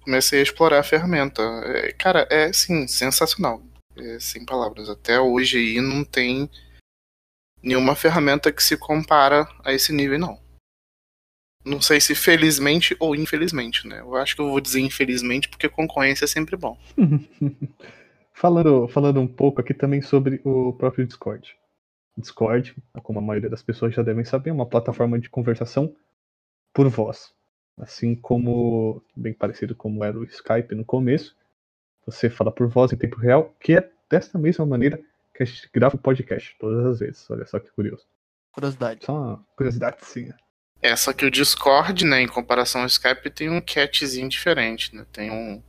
comecei 0.04 0.40
a 0.40 0.44
explorar 0.44 0.80
a 0.80 0.84
ferramenta. 0.84 1.42
É, 1.42 1.92
cara, 1.94 2.28
é 2.30 2.54
sim, 2.54 2.88
sensacional. 2.88 3.64
É, 3.96 4.20
sem 4.20 4.46
palavras. 4.46 4.90
Até 4.90 5.20
hoje 5.20 5.58
aí 5.58 5.82
não 5.82 6.04
tem 6.04 6.50
nenhuma 7.62 7.96
ferramenta 7.96 8.52
que 8.52 8.64
se 8.64 8.78
compara 8.78 9.48
a 9.64 9.74
esse 9.74 9.94
nível, 9.94 10.20
não. 10.20 10.40
Não 11.66 11.82
sei 11.82 12.00
se 12.00 12.16
felizmente 12.16 12.96
ou 13.00 13.16
infelizmente, 13.16 13.88
né? 13.88 14.00
Eu 14.00 14.16
acho 14.16 14.36
que 14.36 14.42
eu 14.42 14.50
vou 14.50 14.62
dizer 14.62 14.80
infelizmente 14.80 15.50
porque 15.50 15.68
concorrência 15.68 16.26
é 16.26 16.28
sempre 16.28 16.56
bom. 16.56 16.78
falando, 18.34 18.88
falando 18.88 19.20
um 19.20 19.28
pouco 19.28 19.60
aqui 19.60 19.74
também 19.74 20.02
sobre 20.02 20.42
o 20.46 20.74
próprio 20.74 21.06
Discord. 21.06 21.56
Discord, 22.18 22.76
como 23.04 23.20
a 23.20 23.22
maioria 23.22 23.50
das 23.50 23.62
pessoas 23.62 23.94
já 23.94 24.02
devem 24.02 24.26
saber, 24.26 24.50
é 24.50 24.54
uma 24.54 24.66
plataforma 24.66 25.20
de 25.20 25.30
conversação 25.30 25.94
por 26.74 26.88
voz. 26.88 27.34
Assim 27.78 28.16
como, 28.16 29.02
bem 29.16 29.34
parecido 29.34 29.76
como 29.76 30.04
era 30.04 30.18
o 30.18 30.24
Skype 30.24 30.76
no 30.76 30.86
começo, 30.86 31.36
você 32.06 32.30
fala 32.30 32.52
por 32.52 32.68
voz 32.68 32.92
em 32.92 32.98
tempo 32.98 33.18
real, 33.18 33.56
que 33.60 33.78
é 33.78 33.90
desta 34.10 34.38
mesma 34.38 34.66
maneira 34.66 35.00
que 35.40 35.44
a 35.44 35.46
gente 35.46 35.70
grava 35.74 35.96
o 35.96 36.00
podcast, 36.00 36.56
todas 36.60 36.86
as 36.86 37.00
vezes. 37.00 37.30
Olha 37.30 37.46
só 37.46 37.60
que 37.60 37.72
curioso. 37.72 38.06
Curiosidade. 38.52 39.06
Só 39.06 39.14
uma 39.14 39.46
curiosidade, 39.56 39.98
sim. 40.02 40.30
É, 40.82 40.96
só 40.96 41.14
que 41.14 41.26
o 41.26 41.32
Discord, 41.32 42.06
né, 42.06 42.22
em 42.22 42.28
comparação 42.28 42.82
ao 42.82 42.88
Skype, 42.88 43.30
tem 43.30 43.50
um 43.50 43.62
catchzinho 43.62 44.28
diferente, 44.30 44.96
né? 44.96 45.06
Tem 45.12 45.32
um 45.32 45.64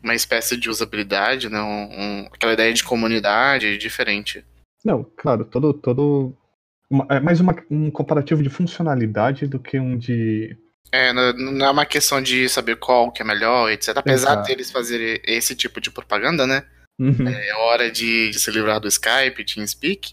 uma 0.00 0.14
espécie 0.14 0.56
de 0.56 0.70
usabilidade, 0.70 1.50
né? 1.50 1.60
Um, 1.60 1.90
um, 1.90 2.26
aquela 2.32 2.52
ideia 2.52 2.72
de 2.72 2.84
comunidade 2.84 3.76
diferente. 3.76 4.44
Não, 4.84 5.04
claro, 5.16 5.44
todo. 5.44 5.74
todo 5.74 6.34
uma, 6.88 7.06
é 7.10 7.20
mais 7.20 7.40
uma, 7.40 7.54
um 7.70 7.90
comparativo 7.90 8.42
de 8.42 8.48
funcionalidade 8.48 9.46
do 9.46 9.58
que 9.58 9.78
um 9.78 9.98
de 9.98 10.56
é, 10.90 11.12
não 11.12 11.66
é 11.66 11.70
uma 11.70 11.84
questão 11.84 12.22
de 12.22 12.48
saber 12.48 12.76
qual 12.76 13.12
que 13.12 13.20
é 13.20 13.24
melhor, 13.24 13.70
etc. 13.70 13.88
Apesar 13.96 14.32
Exato. 14.32 14.48
deles 14.48 14.70
fazerem 14.70 15.20
esse 15.24 15.54
tipo 15.54 15.80
de 15.80 15.90
propaganda, 15.90 16.46
né? 16.46 16.64
Uhum. 16.98 17.28
É 17.28 17.54
hora 17.54 17.90
de, 17.90 18.30
de, 18.30 18.40
se 18.40 18.50
livrar 18.50 18.80
do 18.80 18.88
Skype, 18.88 19.44
TeamSpeak. 19.44 20.12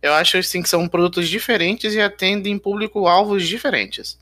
Eu 0.00 0.14
acho 0.14 0.38
assim, 0.38 0.62
que 0.62 0.68
são 0.68 0.88
produtos 0.88 1.28
diferentes 1.28 1.94
e 1.94 2.00
atendem 2.00 2.58
público-alvos 2.58 3.46
diferentes. 3.46 4.18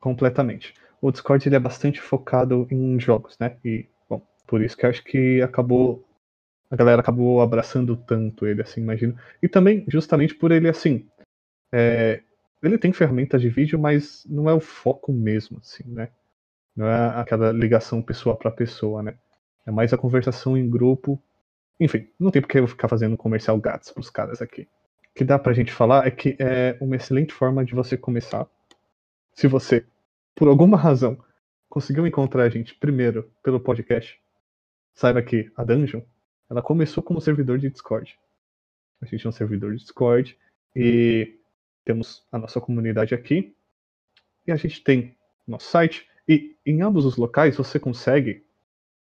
Completamente. 0.00 0.74
O 1.00 1.10
Discord 1.10 1.48
ele 1.48 1.56
é 1.56 1.60
bastante 1.60 2.00
focado 2.00 2.66
em 2.70 2.98
jogos, 2.98 3.36
né? 3.38 3.56
E, 3.64 3.86
bom, 4.08 4.22
por 4.46 4.62
isso 4.62 4.76
que 4.76 4.84
eu 4.84 4.90
acho 4.90 5.02
que 5.04 5.40
acabou. 5.42 6.04
A 6.70 6.76
galera 6.76 7.00
acabou 7.00 7.40
abraçando 7.40 7.96
tanto 7.96 8.46
ele, 8.46 8.60
assim, 8.60 8.80
imagino. 8.80 9.18
E 9.42 9.48
também, 9.48 9.84
justamente 9.88 10.34
por 10.34 10.52
ele, 10.52 10.68
assim. 10.68 11.06
É, 11.72 12.20
ele 12.62 12.76
tem 12.76 12.92
ferramentas 12.92 13.40
de 13.40 13.48
vídeo, 13.48 13.78
mas 13.78 14.24
não 14.28 14.50
é 14.50 14.54
o 14.54 14.60
foco 14.60 15.12
mesmo, 15.12 15.58
assim, 15.58 15.84
né? 15.86 16.08
Não 16.76 16.86
é 16.86 17.20
aquela 17.20 17.52
ligação 17.52 18.02
pessoa 18.02 18.36
para 18.36 18.50
pessoa, 18.50 19.02
né? 19.02 19.14
É 19.66 19.70
mais 19.70 19.92
a 19.92 19.98
conversação 19.98 20.56
em 20.56 20.68
grupo. 20.68 21.22
Enfim, 21.80 22.08
não 22.18 22.30
tem 22.30 22.42
porque 22.42 22.58
eu 22.58 22.66
ficar 22.66 22.88
fazendo 22.88 23.16
comercial 23.16 23.58
gatos 23.58 23.90
pros 23.90 24.10
caras 24.10 24.42
aqui. 24.42 24.62
O 24.62 25.14
que 25.14 25.24
dá 25.24 25.38
pra 25.38 25.52
gente 25.52 25.72
falar 25.72 26.06
é 26.06 26.10
que 26.10 26.36
é 26.38 26.76
uma 26.80 26.96
excelente 26.96 27.32
forma 27.32 27.64
de 27.64 27.74
você 27.74 27.96
começar. 27.96 28.46
Se 29.32 29.46
você, 29.46 29.86
por 30.34 30.48
alguma 30.48 30.76
razão, 30.76 31.22
conseguiu 31.68 32.06
encontrar 32.06 32.44
a 32.44 32.48
gente 32.48 32.74
primeiro 32.74 33.30
pelo 33.42 33.60
podcast, 33.60 34.20
saiba 34.94 35.22
que 35.22 35.50
a 35.56 35.64
Dungeon, 35.64 36.02
ela 36.50 36.62
começou 36.62 37.02
como 37.02 37.20
servidor 37.20 37.58
de 37.58 37.70
Discord. 37.70 38.18
A 39.00 39.06
gente 39.06 39.26
é 39.26 39.28
um 39.28 39.32
servidor 39.32 39.72
de 39.72 39.82
Discord 39.82 40.36
e 40.74 41.38
temos 41.84 42.26
a 42.32 42.38
nossa 42.38 42.60
comunidade 42.60 43.14
aqui 43.14 43.54
e 44.46 44.50
a 44.50 44.56
gente 44.56 44.82
tem 44.82 45.16
nosso 45.46 45.70
site. 45.70 46.08
E 46.26 46.56
em 46.66 46.82
ambos 46.82 47.04
os 47.04 47.16
locais 47.16 47.56
você 47.56 47.78
consegue, 47.78 48.44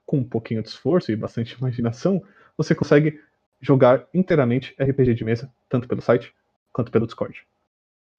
com 0.05 0.17
um 0.17 0.23
pouquinho 0.23 0.61
de 0.61 0.69
esforço 0.69 1.11
e 1.11 1.15
bastante 1.15 1.53
imaginação, 1.53 2.23
você 2.57 2.73
consegue 2.73 3.21
jogar 3.61 4.07
inteiramente 4.13 4.75
RPG 4.79 5.13
de 5.13 5.23
mesa, 5.23 5.51
tanto 5.69 5.87
pelo 5.87 6.01
site 6.01 6.33
quanto 6.73 6.91
pelo 6.91 7.05
Discord. 7.05 7.45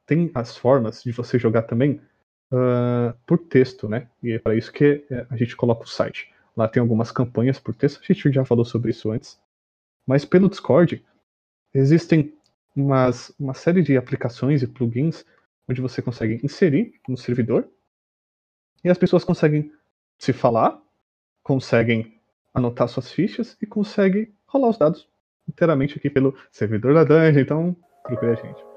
Tem 0.06 0.30
as 0.34 0.56
formas 0.56 1.02
de 1.02 1.12
você 1.12 1.38
jogar 1.38 1.62
também 1.62 2.00
uh, 2.52 3.14
por 3.26 3.38
texto, 3.38 3.88
né? 3.88 4.08
E 4.22 4.32
é 4.32 4.38
para 4.38 4.54
isso 4.54 4.72
que 4.72 5.04
é, 5.10 5.26
a 5.28 5.36
gente 5.36 5.56
coloca 5.56 5.84
o 5.84 5.88
site. 5.88 6.32
Lá 6.56 6.66
tem 6.66 6.80
algumas 6.80 7.12
campanhas 7.12 7.58
por 7.60 7.74
texto, 7.74 8.00
a 8.02 8.12
gente 8.12 8.32
já 8.32 8.44
falou 8.44 8.64
sobre 8.64 8.90
isso 8.90 9.10
antes. 9.10 9.38
Mas 10.06 10.24
pelo 10.24 10.48
Discord, 10.48 11.04
existem 11.74 12.34
umas, 12.74 13.32
uma 13.38 13.54
série 13.54 13.82
de 13.82 13.96
aplicações 13.96 14.62
e 14.62 14.66
plugins 14.66 15.24
onde 15.68 15.80
você 15.80 16.00
consegue 16.00 16.40
inserir 16.42 16.94
no 17.06 17.16
servidor 17.16 17.68
e 18.82 18.88
as 18.88 18.98
pessoas 18.98 19.24
conseguem 19.24 19.72
se 20.18 20.32
falar, 20.32 20.80
conseguem 21.42 22.17
anotar 22.58 22.88
suas 22.88 23.10
fichas 23.10 23.56
e 23.60 23.66
conseguem 23.66 24.32
rolar 24.46 24.70
os 24.70 24.78
dados 24.78 25.08
inteiramente 25.48 25.96
aqui 25.96 26.10
pelo 26.10 26.34
servidor 26.50 26.94
da 26.94 27.04
Dungeon. 27.04 27.40
Então, 27.40 27.76
procure 28.04 28.32
a 28.32 28.34
gente. 28.34 28.68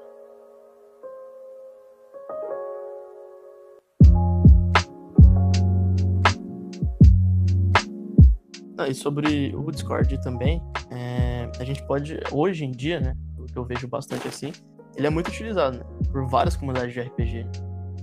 Ah, 8.78 8.88
e 8.88 8.94
sobre 8.94 9.54
o 9.54 9.70
Discord 9.70 10.20
também, 10.22 10.60
é, 10.90 11.48
a 11.60 11.64
gente 11.64 11.86
pode, 11.86 12.18
hoje 12.32 12.64
em 12.64 12.72
dia, 12.72 12.98
né, 12.98 13.14
o 13.38 13.44
que 13.44 13.56
eu 13.56 13.64
vejo 13.64 13.86
bastante 13.86 14.26
assim, 14.26 14.50
ele 14.96 15.06
é 15.06 15.10
muito 15.10 15.28
utilizado 15.28 15.78
né, 15.78 15.84
por 16.10 16.26
várias 16.26 16.56
comunidades 16.56 16.92
de 16.92 17.00
RPG. 17.00 17.46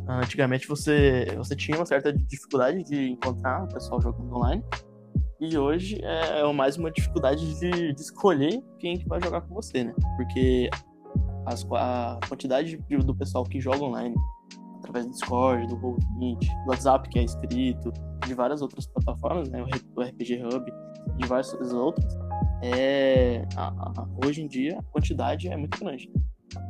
Antigamente 0.08 0.68
você, 0.68 1.28
você 1.36 1.56
tinha 1.56 1.78
uma 1.78 1.86
certa 1.86 2.12
dificuldade 2.14 2.84
de 2.84 3.12
encontrar 3.12 3.64
o 3.64 3.68
pessoal 3.68 4.02
jogando 4.02 4.34
online, 4.34 4.64
e 5.40 5.58
hoje 5.58 6.00
é, 6.04 6.42
é 6.42 6.54
mais 6.54 6.78
uma 6.78 6.92
dificuldade 6.92 7.60
de, 7.60 7.94
de 7.94 8.02
escolher 8.02 8.62
quem 8.80 8.98
que 8.98 9.08
vai 9.08 9.22
jogar 9.22 9.42
com 9.42 9.54
você, 9.54 9.84
né? 9.84 9.94
Porque 10.18 10.70
as, 11.46 11.66
a 11.72 12.20
quantidade 12.28 12.78
do 12.78 13.16
pessoal 13.16 13.44
que 13.44 13.60
joga 13.60 13.84
online 13.84 14.16
através 14.80 15.06
do 15.06 15.12
Discord, 15.12 15.68
do 15.68 15.78
Roll20, 15.78 16.40
do 16.40 16.70
WhatsApp 16.70 17.10
que 17.10 17.20
é 17.20 17.24
escrito, 17.24 17.92
de 18.26 18.34
várias 18.34 18.62
outras 18.62 18.88
plataformas, 18.88 19.50
né, 19.50 19.64
o 19.96 20.02
RPG 20.02 20.44
Hub, 20.44 20.72
de 21.18 21.28
várias 21.28 21.54
outras, 21.74 22.18
é, 22.62 23.46
a, 23.56 23.68
a, 23.68 24.08
hoje 24.26 24.42
em 24.42 24.48
dia 24.48 24.80
a 24.80 24.84
quantidade 24.84 25.48
é 25.48 25.56
muito 25.56 25.80
grande. 25.80 26.12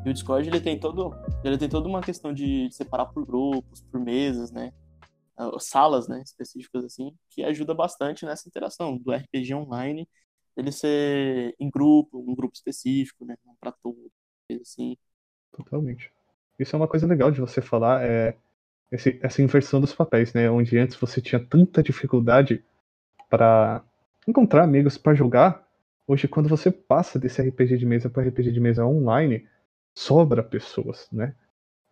E 0.05 0.09
o 0.09 0.13
Discord 0.13 0.47
ele 0.47 0.59
tem 0.59 0.77
todo, 0.77 1.15
ele 1.43 1.57
tem 1.57 1.69
toda 1.69 1.87
uma 1.87 2.01
questão 2.01 2.33
de 2.33 2.69
separar 2.71 3.05
por 3.07 3.25
grupos, 3.25 3.81
por 3.91 3.99
mesas, 3.99 4.51
né, 4.51 4.71
salas, 5.59 6.07
né, 6.07 6.21
específicas 6.21 6.83
assim, 6.83 7.15
que 7.29 7.43
ajuda 7.43 7.73
bastante 7.73 8.25
nessa 8.25 8.47
interação 8.47 8.97
do 8.97 9.11
RPG 9.11 9.53
online, 9.53 10.07
ele 10.57 10.71
ser 10.71 11.55
em 11.59 11.69
grupo, 11.69 12.19
um 12.19 12.35
grupo 12.35 12.53
específico, 12.53 13.25
né, 13.25 13.35
não 13.45 13.55
para 13.55 13.71
todos, 13.71 14.11
assim. 14.61 14.97
Totalmente. 15.51 16.11
Isso 16.57 16.75
é 16.75 16.77
uma 16.77 16.87
coisa 16.87 17.07
legal 17.07 17.31
de 17.31 17.39
você 17.39 17.61
falar, 17.61 18.03
é 18.03 18.35
esse, 18.91 19.19
essa 19.21 19.41
inversão 19.41 19.79
dos 19.79 19.93
papéis, 19.93 20.33
né? 20.33 20.49
Onde 20.49 20.77
antes 20.77 20.95
você 20.97 21.21
tinha 21.21 21.43
tanta 21.43 21.83
dificuldade 21.83 22.63
para 23.29 23.83
encontrar 24.27 24.63
amigos 24.63 24.97
para 24.97 25.13
jogar, 25.13 25.67
hoje 26.07 26.27
quando 26.27 26.49
você 26.49 26.71
passa 26.71 27.19
desse 27.19 27.41
RPG 27.41 27.77
de 27.77 27.85
mesa 27.85 28.09
para 28.09 28.23
RPG 28.23 28.51
de 28.51 28.59
mesa 28.59 28.85
online, 28.85 29.47
sobra 29.93 30.43
pessoas, 30.43 31.07
né? 31.11 31.35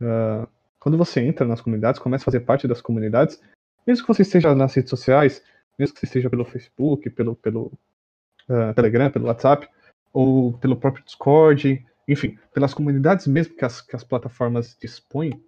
Uh, 0.02 0.48
quando 0.80 0.98
você 0.98 1.22
entra 1.22 1.46
nas 1.46 1.62
comunidades, 1.62 2.00
começa 2.00 2.24
a 2.24 2.26
fazer 2.26 2.42
parte 2.42 2.68
das 2.68 2.82
comunidades, 2.82 3.40
mesmo 3.86 4.06
que 4.06 4.14
você 4.14 4.22
esteja 4.22 4.54
nas 4.54 4.74
redes 4.74 4.90
sociais, 4.90 5.44
mesmo 5.78 5.94
que 5.94 6.00
você 6.00 6.06
esteja 6.06 6.30
pelo 6.30 6.46
Facebook, 6.46 7.10
pelo, 7.10 7.36
pelo 7.36 7.72
uh, 8.50 8.74
Telegram, 8.76 9.12
pelo 9.12 9.28
WhatsApp, 9.28 9.68
ou 10.14 10.58
pelo 10.58 10.76
próprio 10.76 11.04
Discord, 11.04 11.86
enfim, 12.08 12.38
pelas 12.54 12.74
comunidades 12.74 13.28
mesmo 13.28 13.56
que 13.56 13.66
as, 13.66 13.82
que 13.82 13.96
as 13.96 14.04
plataformas 14.04 14.78
dispõem, 14.80 15.44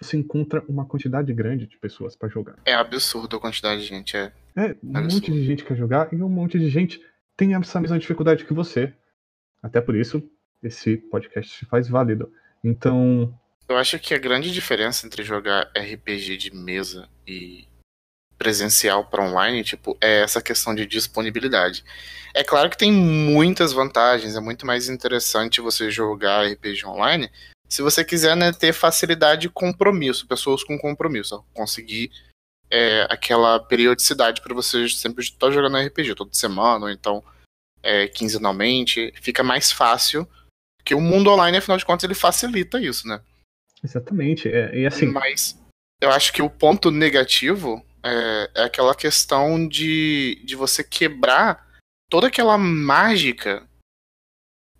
você 0.00 0.16
encontra 0.16 0.64
uma 0.68 0.86
quantidade 0.86 1.32
grande 1.32 1.66
de 1.66 1.78
pessoas 1.78 2.16
para 2.16 2.28
jogar. 2.28 2.56
É 2.64 2.74
absurdo 2.74 3.36
a 3.36 3.40
quantidade 3.40 3.80
de 3.82 3.86
gente, 3.86 4.16
é. 4.16 4.32
É, 4.56 4.76
um 4.82 4.96
absurdo. 4.96 5.14
monte 5.14 5.32
de 5.32 5.44
gente 5.44 5.64
quer 5.64 5.76
jogar 5.76 6.12
e 6.12 6.22
um 6.22 6.28
monte 6.28 6.58
de 6.58 6.68
gente 6.68 7.00
tem 7.36 7.54
essa 7.54 7.80
mesma 7.80 7.98
dificuldade 7.98 8.44
que 8.44 8.52
você. 8.52 8.92
Até 9.62 9.80
por 9.80 9.94
isso, 9.94 10.22
esse 10.62 10.96
podcast 10.96 11.58
se 11.58 11.66
faz 11.66 11.88
válido. 11.88 12.32
Então. 12.64 13.32
Eu 13.68 13.76
acho 13.76 13.98
que 13.98 14.14
a 14.14 14.18
grande 14.18 14.50
diferença 14.50 15.06
entre 15.06 15.22
jogar 15.22 15.70
RPG 15.76 16.36
de 16.36 16.54
mesa 16.54 17.08
e 17.26 17.66
presencial 18.36 19.04
para 19.04 19.24
online, 19.24 19.62
tipo, 19.62 19.96
é 20.00 20.22
essa 20.22 20.42
questão 20.42 20.74
de 20.74 20.84
disponibilidade. 20.84 21.84
É 22.34 22.42
claro 22.42 22.68
que 22.68 22.76
tem 22.76 22.92
muitas 22.92 23.72
vantagens, 23.72 24.34
é 24.34 24.40
muito 24.40 24.66
mais 24.66 24.88
interessante 24.88 25.60
você 25.60 25.90
jogar 25.90 26.46
RPG 26.46 26.84
online 26.86 27.30
se 27.72 27.80
você 27.80 28.04
quiser 28.04 28.36
né, 28.36 28.52
ter 28.52 28.74
facilidade 28.74 29.42
de 29.42 29.48
compromisso, 29.48 30.26
pessoas 30.26 30.62
com 30.62 30.78
compromisso, 30.78 31.42
conseguir 31.54 32.12
é, 32.70 33.06
aquela 33.08 33.58
periodicidade 33.58 34.42
para 34.42 34.52
você 34.52 34.86
sempre 34.90 35.24
estar 35.24 35.50
jogando 35.50 35.78
RPG 35.78 36.14
toda 36.14 36.34
semana, 36.34 36.84
ou 36.84 36.90
então 36.90 37.24
é, 37.82 38.06
quinzenalmente, 38.08 39.10
fica 39.22 39.42
mais 39.42 39.72
fácil, 39.72 40.28
porque 40.76 40.94
o 40.94 41.00
mundo 41.00 41.30
online, 41.30 41.56
afinal 41.56 41.78
de 41.78 41.86
contas, 41.86 42.04
ele 42.04 42.14
facilita 42.14 42.78
isso, 42.78 43.08
né? 43.08 43.22
Exatamente, 43.82 44.48
é, 44.48 44.74
e 44.76 44.86
assim... 44.86 45.06
Mas 45.06 45.60
eu 46.00 46.10
acho 46.10 46.32
que 46.32 46.42
o 46.42 46.50
ponto 46.50 46.90
negativo 46.90 47.84
é, 48.02 48.50
é 48.54 48.64
aquela 48.64 48.94
questão 48.94 49.66
de, 49.68 50.42
de 50.44 50.56
você 50.56 50.82
quebrar 50.82 51.66
toda 52.10 52.26
aquela 52.26 52.58
mágica, 52.58 53.62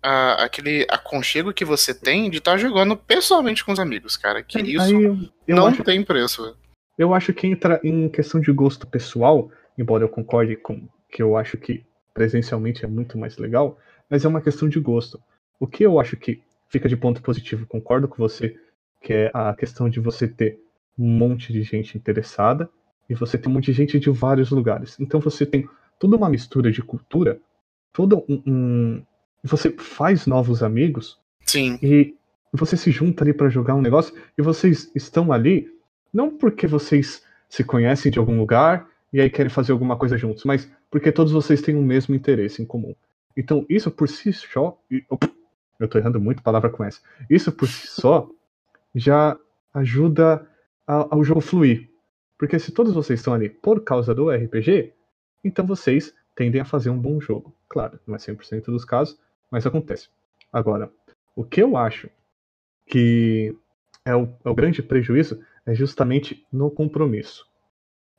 uh, 0.05 0.37
aquele 0.37 0.85
aconchego 0.89 1.53
que 1.53 1.65
você 1.65 1.93
tem 1.93 2.29
de 2.29 2.37
estar 2.37 2.51
tá 2.51 2.57
jogando 2.57 2.97
pessoalmente 2.97 3.63
com 3.63 3.71
os 3.71 3.79
amigos, 3.79 4.17
cara. 4.17 4.43
Que 4.43 4.59
isso 4.59 4.95
eu, 4.95 5.17
eu 5.47 5.55
não 5.55 5.67
acho, 5.67 5.83
tem 5.83 6.03
preço. 6.03 6.55
Eu 6.97 7.13
acho 7.13 7.33
que 7.33 7.47
entra 7.47 7.79
em 7.83 8.09
questão 8.09 8.39
de 8.39 8.51
gosto 8.51 8.85
pessoal, 8.85 9.49
embora 9.77 10.03
eu 10.03 10.09
concorde 10.09 10.55
com 10.57 10.87
que 11.09 11.23
eu 11.23 11.37
acho 11.37 11.57
que 11.57 11.85
presencialmente 12.13 12.83
é 12.83 12.87
muito 12.87 13.17
mais 13.17 13.37
legal, 13.37 13.79
mas 14.09 14.25
é 14.25 14.27
uma 14.27 14.41
questão 14.41 14.67
de 14.67 14.79
gosto. 14.79 15.19
O 15.59 15.65
que 15.65 15.83
eu 15.83 15.99
acho 15.99 16.17
que 16.17 16.43
fica 16.69 16.89
de 16.89 16.97
ponto 16.97 17.21
positivo, 17.21 17.65
concordo 17.65 18.07
com 18.07 18.17
você, 18.17 18.59
que 19.03 19.11
é 19.11 19.31
a 19.33 19.53
questão 19.53 19.89
de 19.89 19.99
você 19.99 20.27
ter 20.27 20.57
um 20.97 21.05
monte 21.05 21.51
de 21.51 21.61
gente 21.61 21.97
interessada 21.97 22.69
e 23.09 23.13
você 23.13 23.37
tem 23.37 23.51
um 23.51 23.55
monte 23.55 23.65
de 23.65 23.73
gente 23.73 23.99
de 23.99 24.09
vários 24.09 24.49
lugares. 24.49 24.97
Então 24.99 25.19
você 25.19 25.45
tem 25.45 25.67
toda 25.99 26.15
uma 26.15 26.29
mistura 26.29 26.71
de 26.71 26.81
cultura, 26.81 27.39
todo 27.91 28.23
um, 28.29 28.41
um 28.47 29.03
você 29.43 29.69
faz 29.71 30.25
novos 30.25 30.63
amigos. 30.63 31.19
Sim. 31.45 31.77
E 31.83 32.15
você 32.53 32.77
se 32.77 32.91
junta 32.91 33.25
ali 33.25 33.33
para 33.33 33.49
jogar 33.49 33.75
um 33.75 33.81
negócio 33.81 34.15
e 34.37 34.41
vocês 34.41 34.89
estão 34.95 35.33
ali 35.33 35.69
não 36.13 36.29
porque 36.37 36.65
vocês 36.65 37.21
se 37.49 37.63
conhecem 37.63 38.09
de 38.09 38.19
algum 38.19 38.37
lugar 38.37 38.87
e 39.11 39.19
aí 39.19 39.29
querem 39.29 39.49
fazer 39.49 39.73
alguma 39.73 39.97
coisa 39.97 40.17
juntos, 40.17 40.45
mas 40.45 40.71
porque 40.89 41.11
todos 41.11 41.33
vocês 41.33 41.61
têm 41.61 41.75
o 41.75 41.81
mesmo 41.81 42.15
interesse 42.15 42.61
em 42.61 42.65
comum. 42.65 42.95
Então, 43.35 43.65
isso 43.67 43.91
por 43.91 44.07
si 44.07 44.31
só. 44.31 44.79
Eu 45.79 45.87
tô 45.87 45.97
errando 45.97 46.21
muito 46.21 46.41
palavra 46.41 46.69
com 46.69 46.83
essa. 46.83 47.01
Isso 47.29 47.51
por 47.51 47.67
si 47.67 47.87
só 47.87 48.29
já 48.93 49.37
ajuda 49.73 50.47
ao 50.85 51.23
jogo 51.23 51.41
fluir. 51.41 51.89
Porque 52.37 52.59
se 52.59 52.71
todos 52.71 52.93
vocês 52.93 53.19
estão 53.19 53.33
ali 53.33 53.49
por 53.49 53.83
causa 53.83 54.13
do 54.13 54.29
RPG, 54.29 54.93
então 55.43 55.65
vocês 55.65 56.13
tendem 56.35 56.61
a 56.61 56.65
fazer 56.65 56.89
um 56.89 56.99
bom 56.99 57.19
jogo. 57.19 57.55
Claro, 57.69 57.99
não 58.05 58.15
é 58.15 58.17
100% 58.17 58.65
dos 58.65 58.85
casos, 58.85 59.19
mas 59.49 59.65
acontece. 59.65 60.09
Agora, 60.51 60.91
o 61.35 61.43
que 61.43 61.61
eu 61.61 61.77
acho 61.77 62.09
que 62.85 63.55
é 64.05 64.15
o, 64.15 64.27
é 64.43 64.49
o 64.49 64.55
grande 64.55 64.83
prejuízo 64.83 65.41
é 65.65 65.73
justamente 65.73 66.45
no 66.51 66.69
compromisso. 66.69 67.47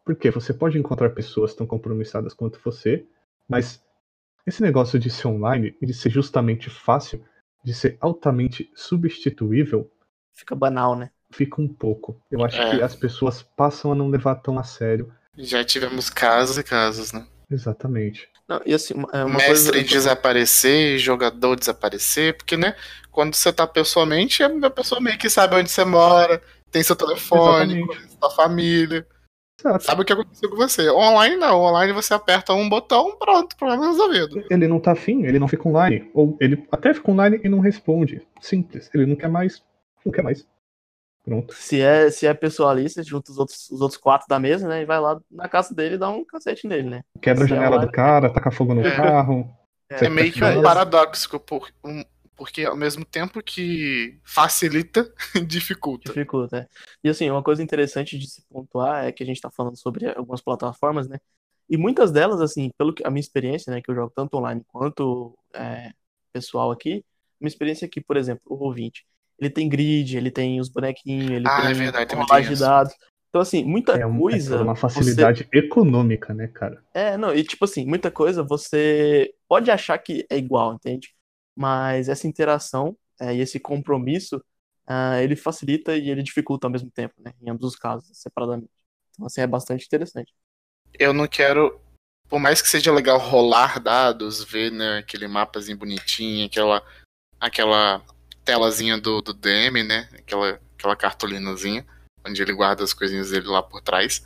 Porque 0.04 0.30
você 0.30 0.52
pode 0.52 0.78
encontrar 0.78 1.10
pessoas 1.10 1.54
tão 1.54 1.66
compromissadas 1.66 2.34
quanto 2.34 2.60
você, 2.62 3.06
mas 3.48 3.82
esse 4.46 4.62
negócio 4.62 4.98
de 4.98 5.10
ser 5.10 5.28
online 5.28 5.76
e 5.80 5.86
de 5.86 5.94
ser 5.94 6.10
justamente 6.10 6.68
fácil, 6.68 7.24
de 7.62 7.72
ser 7.72 7.96
altamente 8.00 8.70
substituível. 8.74 9.90
Fica 10.34 10.54
banal, 10.54 10.96
né? 10.96 11.10
fica 11.34 11.60
um 11.60 11.68
pouco. 11.68 12.16
Eu 12.30 12.44
acho 12.44 12.60
é. 12.60 12.70
que 12.70 12.82
as 12.82 12.94
pessoas 12.94 13.42
passam 13.42 13.92
a 13.92 13.94
não 13.94 14.08
levar 14.08 14.36
tão 14.36 14.58
a 14.58 14.62
sério. 14.62 15.12
Já 15.36 15.64
tivemos 15.64 16.08
casos 16.08 16.56
e 16.56 16.62
casos, 16.62 17.12
né? 17.12 17.26
Exatamente. 17.50 18.28
Não, 18.48 18.60
e 18.64 18.72
assim, 18.72 18.94
é 19.12 19.24
uma 19.24 19.38
Mestre 19.38 19.72
coisa... 19.72 19.88
desaparecer, 19.88 20.98
jogador 20.98 21.56
desaparecer, 21.56 22.36
porque, 22.36 22.56
né, 22.56 22.76
quando 23.10 23.34
você 23.34 23.52
tá 23.52 23.66
pessoalmente, 23.66 24.42
a 24.42 24.70
pessoa 24.70 25.00
meio 25.00 25.18
que 25.18 25.30
sabe 25.30 25.56
onde 25.56 25.70
você 25.70 25.84
mora, 25.84 26.40
tem 26.70 26.82
seu 26.82 26.94
telefone, 26.94 27.84
sua 28.20 28.30
família. 28.30 29.06
Exato. 29.58 29.84
Sabe 29.84 30.02
o 30.02 30.04
que 30.04 30.12
aconteceu 30.12 30.50
com 30.50 30.56
você. 30.56 30.90
Online 30.90 31.36
não, 31.36 31.60
online 31.60 31.92
você 31.92 32.12
aperta 32.12 32.52
um 32.52 32.68
botão, 32.68 33.16
pronto, 33.16 33.56
problema 33.56 33.86
resolvido. 33.86 34.44
Ele 34.50 34.68
não 34.68 34.78
tá 34.78 34.92
afim, 34.92 35.24
ele 35.24 35.38
não 35.38 35.48
fica 35.48 35.68
online. 35.68 36.10
Ou 36.12 36.36
ele 36.38 36.66
até 36.70 36.92
fica 36.92 37.10
online 37.10 37.40
e 37.42 37.48
não 37.48 37.60
responde. 37.60 38.20
Simples. 38.40 38.90
Ele 38.92 39.06
não 39.06 39.16
quer 39.16 39.28
mais. 39.28 39.62
Não 40.04 40.12
quer 40.12 40.22
mais. 40.22 40.46
Pronto. 41.24 41.54
Se 41.54 41.80
é, 41.80 42.10
se 42.10 42.26
é 42.26 42.34
pessoalista, 42.34 43.02
junta 43.02 43.32
os 43.32 43.38
outros, 43.38 43.70
os 43.70 43.80
outros 43.80 43.98
quatro 43.98 44.28
da 44.28 44.38
mesa, 44.38 44.68
né? 44.68 44.82
E 44.82 44.84
vai 44.84 45.00
lá 45.00 45.18
na 45.30 45.48
casa 45.48 45.74
dele 45.74 45.94
e 45.94 45.98
dá 45.98 46.10
um 46.10 46.22
cacete 46.22 46.68
nele, 46.68 46.90
né? 46.90 47.02
Quebra 47.20 47.44
a 47.44 47.46
janela 47.46 47.76
é 47.76 47.86
do 47.86 47.90
cara, 47.90 48.30
taca 48.30 48.50
fogo 48.50 48.74
no 48.74 48.86
é. 48.86 48.94
carro. 48.94 49.50
É, 49.88 50.04
é 50.04 50.08
meio 50.10 50.30
que 50.30 50.44
um 50.44 50.62
paradoxo, 50.62 51.40
por, 51.40 51.70
um, 51.82 52.04
porque 52.36 52.64
ao 52.64 52.76
mesmo 52.76 53.06
tempo 53.06 53.42
que 53.42 54.18
facilita, 54.22 55.10
dificulta. 55.46 56.12
Dificulta, 56.12 56.58
é. 56.58 56.66
E 57.02 57.08
assim, 57.08 57.30
uma 57.30 57.42
coisa 57.42 57.62
interessante 57.62 58.18
de 58.18 58.28
se 58.28 58.42
pontuar 58.48 59.04
é 59.04 59.12
que 59.12 59.22
a 59.22 59.26
gente 59.26 59.40
tá 59.40 59.50
falando 59.50 59.78
sobre 59.78 60.06
algumas 60.08 60.42
plataformas, 60.42 61.08
né? 61.08 61.18
E 61.70 61.78
muitas 61.78 62.12
delas, 62.12 62.42
assim, 62.42 62.70
pelo 62.76 62.92
que 62.92 63.06
a 63.06 63.10
minha 63.10 63.20
experiência, 63.20 63.72
né, 63.72 63.80
que 63.80 63.90
eu 63.90 63.94
jogo 63.94 64.12
tanto 64.14 64.36
online 64.36 64.62
quanto 64.68 65.34
é, 65.54 65.92
pessoal 66.32 66.70
aqui, 66.70 67.02
minha 67.40 67.48
experiência 67.48 67.86
aqui, 67.86 68.02
por 68.02 68.18
exemplo, 68.18 68.42
o 68.44 68.58
Roll20, 68.58 69.02
ele 69.38 69.50
tem 69.50 69.68
grid, 69.68 70.16
ele 70.16 70.30
tem 70.30 70.60
os 70.60 70.68
bonequinhos, 70.68 71.32
ele 71.32 71.44
Ah, 71.46 71.62
é 71.62 71.64
tem 71.68 71.74
verdade, 71.74 72.14
rolagem 72.14 72.48
tem 72.48 72.54
de 72.56 72.60
dados. 72.60 72.94
Então, 73.28 73.40
assim, 73.40 73.64
muita 73.64 73.92
É, 73.98 74.06
um- 74.06 74.16
é 74.16 74.20
coisa. 74.20 74.50
toda 74.50 74.62
uma 74.64 74.74
você- 74.76 74.80
facilidade 74.82 75.48
econômica, 75.52 76.32
né, 76.32 76.46
cara? 76.48 76.82
É, 76.94 77.16
não, 77.16 77.34
e 77.34 77.42
tipo 77.42 77.64
assim, 77.64 77.84
muita 77.84 78.10
coisa 78.10 78.42
você 78.44 79.34
pode 79.48 79.70
achar 79.70 79.98
que 79.98 80.24
é 80.30 80.36
igual, 80.36 80.74
entende? 80.74 81.12
Mas 81.56 82.08
essa 82.08 82.26
interação 82.28 82.96
é, 83.20 83.34
e 83.34 83.40
esse 83.40 83.58
compromisso, 83.60 84.42
ah, 84.86 85.20
ele 85.22 85.36
facilita 85.36 85.96
e 85.96 86.10
ele 86.10 86.22
dificulta 86.22 86.66
ao 86.66 86.70
mesmo 86.70 86.90
tempo, 86.90 87.14
né? 87.18 87.32
Em 87.40 87.50
ambos 87.50 87.64
os 87.66 87.76
casos, 87.76 88.08
separadamente. 88.16 88.70
Então, 89.12 89.26
assim, 89.26 89.40
é 89.40 89.46
bastante 89.46 89.84
interessante. 89.86 90.32
Eu 90.98 91.12
não 91.12 91.26
quero. 91.26 91.80
Por 92.28 92.38
mais 92.40 92.62
que 92.62 92.68
seja 92.68 92.92
legal 92.92 93.18
rolar 93.18 93.78
dados, 93.80 94.42
ver 94.44 94.70
né, 94.72 94.98
aquele 94.98 95.28
mapazinho 95.28 95.76
bonitinho, 95.76 96.46
aquela, 96.46 96.82
aquela 97.38 98.02
telazinha 98.44 98.98
do, 98.98 99.20
do 99.20 99.32
DM, 99.32 99.82
né? 99.82 100.08
Aquela, 100.18 100.60
aquela 100.78 100.96
cartolinazinha, 100.96 101.84
onde 102.26 102.42
ele 102.42 102.52
guarda 102.52 102.84
as 102.84 102.92
coisinhas 102.92 103.30
dele 103.30 103.46
lá 103.46 103.62
por 103.62 103.80
trás. 103.80 104.24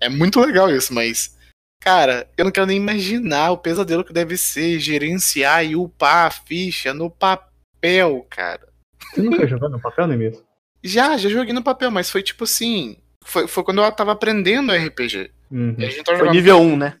É 0.00 0.08
muito 0.08 0.40
legal 0.40 0.70
isso, 0.70 0.94
mas. 0.94 1.38
Cara, 1.82 2.28
eu 2.36 2.44
não 2.44 2.52
quero 2.52 2.66
nem 2.66 2.76
imaginar 2.76 3.52
o 3.52 3.58
pesadelo 3.58 4.04
que 4.04 4.12
deve 4.12 4.36
ser 4.36 4.78
gerenciar 4.78 5.64
e 5.64 5.76
upar 5.76 6.26
a 6.26 6.30
ficha 6.30 6.92
no 6.92 7.10
papel, 7.10 8.26
cara. 8.28 8.68
Você 9.14 9.22
nunca 9.22 9.46
jogou 9.46 9.68
no 9.68 9.80
papel, 9.80 10.06
nem 10.06 10.18
mesmo? 10.18 10.42
Já, 10.82 11.16
já 11.16 11.28
joguei 11.28 11.52
no 11.52 11.62
papel, 11.62 11.90
mas 11.90 12.10
foi 12.10 12.22
tipo 12.22 12.44
assim. 12.44 12.96
Foi, 13.24 13.46
foi 13.46 13.62
quando 13.62 13.82
eu 13.82 13.92
tava 13.92 14.12
aprendendo 14.12 14.72
RPG. 14.72 15.30
Uhum. 15.50 15.74
E 15.78 15.84
a 15.84 15.88
gente 15.88 16.04
tava 16.04 16.18
Foi 16.18 16.26
jogando 16.26 16.34
nível 16.34 16.60
1, 16.60 16.76
né? 16.76 17.00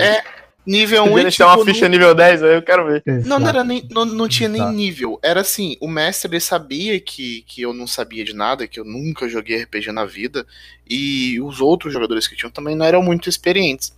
É, 0.00 0.45
nível 0.66 1.04
1 1.04 1.06
Podia 1.06 1.20
e 1.20 1.22
deixar 1.24 1.44
tipo, 1.44 1.58
uma 1.60 1.64
não- 1.64 1.74
ficha 1.74 1.88
nível 1.88 2.14
10, 2.14 2.42
aí 2.42 2.54
eu 2.54 2.62
quero 2.62 2.86
ver. 2.86 3.02
Não, 3.24 3.38
não, 3.38 3.48
era 3.48 3.62
nem, 3.62 3.86
não, 3.90 4.04
não 4.04 4.28
tinha 4.28 4.48
nem 4.48 4.60
Exato. 4.60 4.76
nível. 4.76 5.18
Era 5.22 5.40
assim, 5.40 5.76
o 5.80 5.88
mestre 5.88 6.30
ele 6.32 6.40
sabia 6.40 6.98
que, 7.00 7.42
que 7.42 7.62
eu 7.62 7.72
não 7.72 7.86
sabia 7.86 8.24
de 8.24 8.34
nada, 8.34 8.66
que 8.66 8.80
eu 8.80 8.84
nunca 8.84 9.28
joguei 9.28 9.62
RPG 9.62 9.92
na 9.92 10.04
vida, 10.04 10.46
e 10.88 11.40
os 11.40 11.60
outros 11.60 11.92
jogadores 11.92 12.26
que 12.26 12.36
tinham 12.36 12.50
também 12.50 12.74
não 12.74 12.84
eram 12.84 13.02
muito 13.02 13.28
experientes. 13.28 13.94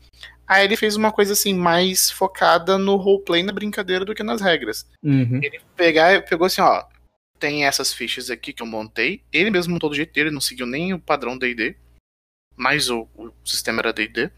Aí 0.46 0.64
ele 0.64 0.76
fez 0.76 0.96
uma 0.96 1.12
coisa 1.12 1.34
assim, 1.34 1.52
mais 1.54 2.10
focada 2.10 2.78
no 2.78 2.96
roleplay, 2.96 3.42
na 3.42 3.52
brincadeira, 3.52 4.04
do 4.04 4.14
que 4.14 4.22
nas 4.22 4.40
regras. 4.40 4.86
Uhum. 5.02 5.40
Pegar, 5.76 6.24
pegou 6.24 6.46
assim, 6.46 6.62
ó, 6.62 6.84
tem 7.38 7.64
essas 7.66 7.92
fichas 7.92 8.30
aqui 8.30 8.52
que 8.52 8.62
eu 8.62 8.66
montei, 8.66 9.22
ele 9.32 9.50
mesmo 9.50 9.74
montou 9.74 9.90
do 9.90 9.96
jeito 9.96 10.12
dele, 10.12 10.30
não 10.30 10.40
seguiu 10.40 10.66
nem 10.66 10.94
o 10.94 10.98
padrão 10.98 11.36
D&D, 11.36 11.76
mas 12.56 12.88
o, 12.90 13.06
o 13.14 13.30
sistema 13.44 13.80
era 13.80 13.92
D&D, 13.92 14.30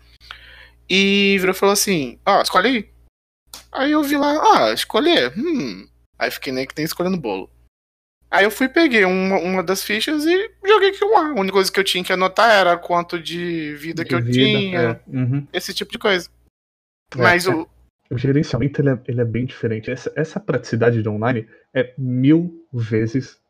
e 0.91 1.39
virou 1.39 1.55
e 1.55 1.59
falou 1.59 1.73
assim, 1.73 2.19
ó, 2.27 2.43
escolhe 2.43 2.69
aí. 2.69 2.91
Aí 3.71 3.93
eu 3.93 4.03
vi 4.03 4.17
lá, 4.17 4.33
ah, 4.57 4.73
escolher, 4.73 5.33
hum. 5.39 5.89
Aí 6.19 6.31
fiquei 6.31 6.53
nem 6.53 6.67
que 6.67 6.75
nem 6.77 6.85
escolhendo 6.85 7.17
bolo. 7.17 7.49
Aí 8.31 8.45
eu 8.45 8.51
fui, 8.51 8.69
peguei 8.69 9.05
uma, 9.05 9.39
uma 9.39 9.63
das 9.63 9.83
fichas 9.83 10.25
e 10.25 10.51
joguei 10.65 10.91
aquilo 10.91 11.13
lá. 11.13 11.31
A 11.31 11.35
única 11.35 11.53
coisa 11.55 11.71
que 11.71 11.81
eu 11.81 11.85
tinha 11.85 12.05
que 12.05 12.13
anotar 12.13 12.51
era 12.51 12.77
quanto 12.77 13.21
de 13.21 13.75
vida 13.77 14.05
que 14.05 14.15
eu 14.15 14.21
De 14.21 14.31
tinha, 14.31 14.81
é. 14.81 15.01
Uhum. 15.09 15.47
esse 15.53 15.73
tipo 15.73 15.91
de 15.91 15.99
coisa. 15.99 16.29
É, 17.13 17.19
Mas 17.19 17.47
é. 17.47 17.55
o, 17.55 17.69
O 18.11 18.19
gerenciamento 18.19 18.81
ele 18.81 18.91
é, 18.91 19.01
ele 19.07 19.21
é 19.21 19.25
bem 19.25 19.47
diferente. 19.47 19.91
Essa, 19.91 20.13
essa 20.15 20.39
praticidade 20.39 21.03
do 21.03 21.11
online 21.11 21.49
é 21.75 21.93
mil 21.99 22.67
vezes, 22.73 23.41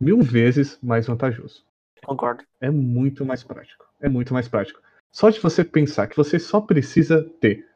mil 0.00 0.20
vezes 0.20 0.78
mais 0.82 1.06
vantajoso. 1.06 1.64
Concordo. 2.04 2.44
É 2.60 2.70
muito 2.70 3.24
mais 3.24 3.44
prático. 3.44 3.84
É 4.00 4.08
muito 4.08 4.32
mais 4.32 4.48
prático. 4.48 4.80
Só 5.16 5.30
de 5.30 5.40
você 5.40 5.64
pensar 5.64 6.08
que 6.08 6.16
você 6.16 6.38
só 6.38 6.60
precisa 6.60 7.24
ter 7.40 7.66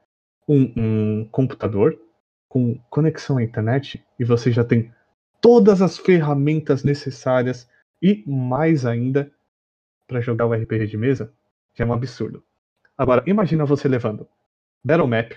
um, 0.46 0.74
um 0.76 1.29
computador 1.33 1.98
com 2.46 2.79
conexão 2.90 3.38
à 3.38 3.42
internet 3.42 4.05
e 4.18 4.24
você 4.26 4.53
já 4.53 4.62
tem 4.62 4.92
todas 5.40 5.81
as 5.81 5.96
ferramentas 5.96 6.85
necessárias 6.85 7.66
e 8.03 8.22
mais 8.26 8.85
ainda 8.85 9.33
para 10.07 10.20
jogar 10.20 10.44
o 10.44 10.53
RPG 10.53 10.88
de 10.88 10.98
mesa, 10.98 11.33
já 11.74 11.83
é 11.83 11.88
um 11.88 11.94
absurdo. 11.94 12.44
Agora, 12.94 13.24
imagina 13.26 13.64
você 13.64 13.88
levando 13.88 14.29
Battle 14.85 15.09
Map 15.09 15.33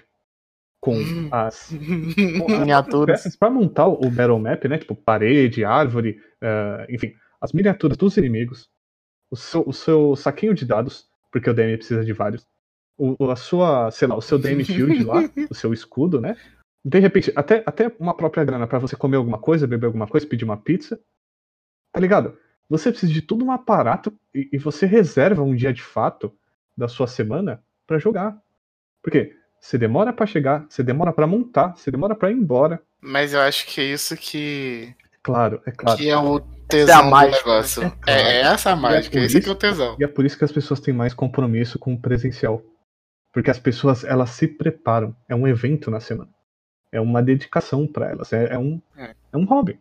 com 0.81 0.95
as 1.31 1.71
Miniaturas. 1.71 3.33
para 3.37 3.49
montar 3.49 3.87
o 3.87 4.11
Battle 4.11 4.39
Map, 4.39 4.65
né? 4.65 4.77
Tipo 4.77 4.93
parede, 4.93 5.63
árvore, 5.63 6.21
eh, 6.41 6.85
enfim, 6.89 7.13
as 7.39 7.53
miniaturas 7.53 7.95
dos 7.95 8.17
inimigos, 8.17 8.69
o 9.31 9.37
seu, 9.37 9.63
o 9.65 9.71
seu 9.71 10.17
saquinho 10.17 10.53
de 10.53 10.65
dados, 10.65 11.12
porque 11.33 11.49
o 11.49 11.53
DM 11.53 11.75
precisa 11.75 12.05
de 12.05 12.13
vários, 12.13 12.47
o, 12.95 13.31
a 13.31 13.35
sua, 13.35 13.89
sei 13.89 14.07
lá, 14.07 14.15
o 14.15 14.21
seu 14.21 14.37
DM 14.37 14.63
Shield 14.63 15.03
lá, 15.03 15.15
o 15.49 15.55
seu 15.55 15.73
escudo, 15.73 16.21
né? 16.21 16.37
De 16.85 16.99
repente, 16.99 17.33
até, 17.35 17.63
até 17.65 17.91
uma 17.99 18.15
própria 18.15 18.43
grana 18.43 18.67
para 18.67 18.77
você 18.77 18.95
comer 18.95 19.17
alguma 19.17 19.39
coisa, 19.39 19.65
beber 19.65 19.87
alguma 19.87 20.07
coisa, 20.07 20.27
pedir 20.27 20.45
uma 20.45 20.57
pizza, 20.57 20.99
tá 21.91 21.99
ligado? 21.99 22.37
Você 22.69 22.91
precisa 22.91 23.11
de 23.11 23.21
todo 23.21 23.43
um 23.43 23.51
aparato 23.51 24.13
e, 24.33 24.47
e 24.53 24.57
você 24.59 24.85
reserva 24.85 25.41
um 25.41 25.55
dia 25.55 25.73
de 25.73 25.81
fato 25.81 26.31
da 26.77 26.87
sua 26.87 27.07
semana 27.07 27.63
para 27.87 27.97
jogar. 27.97 28.39
Por 29.01 29.11
quê? 29.11 29.35
Você 29.59 29.77
demora 29.77 30.13
para 30.13 30.27
chegar, 30.27 30.67
você 30.69 30.83
demora 30.83 31.11
para 31.11 31.25
montar, 31.25 31.75
você 31.75 31.89
demora 31.89 32.13
para 32.15 32.29
ir 32.29 32.35
embora. 32.35 32.79
Mas 33.01 33.33
eu 33.33 33.39
acho 33.39 33.65
que 33.65 33.81
é 33.81 33.85
isso 33.85 34.15
que, 34.15 34.93
Claro, 35.23 35.61
é 35.65 35.71
claro. 35.71 35.97
que 35.97 36.09
é 36.09 36.17
o 36.17 36.41
é 36.77 36.83
a 36.83 36.85
tesão 36.85 37.03
do 37.05 37.09
mágica, 37.11 37.37
negócio. 37.37 37.81
né? 37.81 37.87
É, 38.07 38.11
É 38.11 38.15
claro. 38.21 38.27
é 38.29 38.41
essa 38.53 38.71
a 38.71 38.75
mágica, 38.75 39.11
por 39.11 39.23
esse 39.23 39.37
isso- 39.37 39.43
que 39.43 39.49
é 39.49 39.51
o 39.51 39.55
tesão. 39.55 39.95
E 39.99 40.03
é 40.03 40.07
por 40.07 40.25
isso 40.25 40.37
que 40.37 40.43
as 40.45 40.51
pessoas 40.51 40.79
têm 40.79 40.93
mais 40.93 41.13
compromisso 41.13 41.77
com 41.79 41.93
o 41.93 41.99
presencial. 41.99 42.61
Porque 43.33 43.49
as 43.49 43.57
pessoas, 43.59 44.03
elas 44.03 44.29
se 44.31 44.47
preparam. 44.47 45.15
É 45.27 45.33
um 45.35 45.47
evento 45.47 45.89
na 45.89 45.99
semana. 45.99 46.29
É 46.91 47.01
uma 47.01 47.21
dedicação 47.23 47.87
para 47.87 48.09
elas. 48.11 48.31
É, 48.31 48.53
é 48.53 48.57
um, 48.59 48.79
É. 48.95 49.15
é 49.33 49.37
um 49.37 49.45
hobby. 49.45 49.79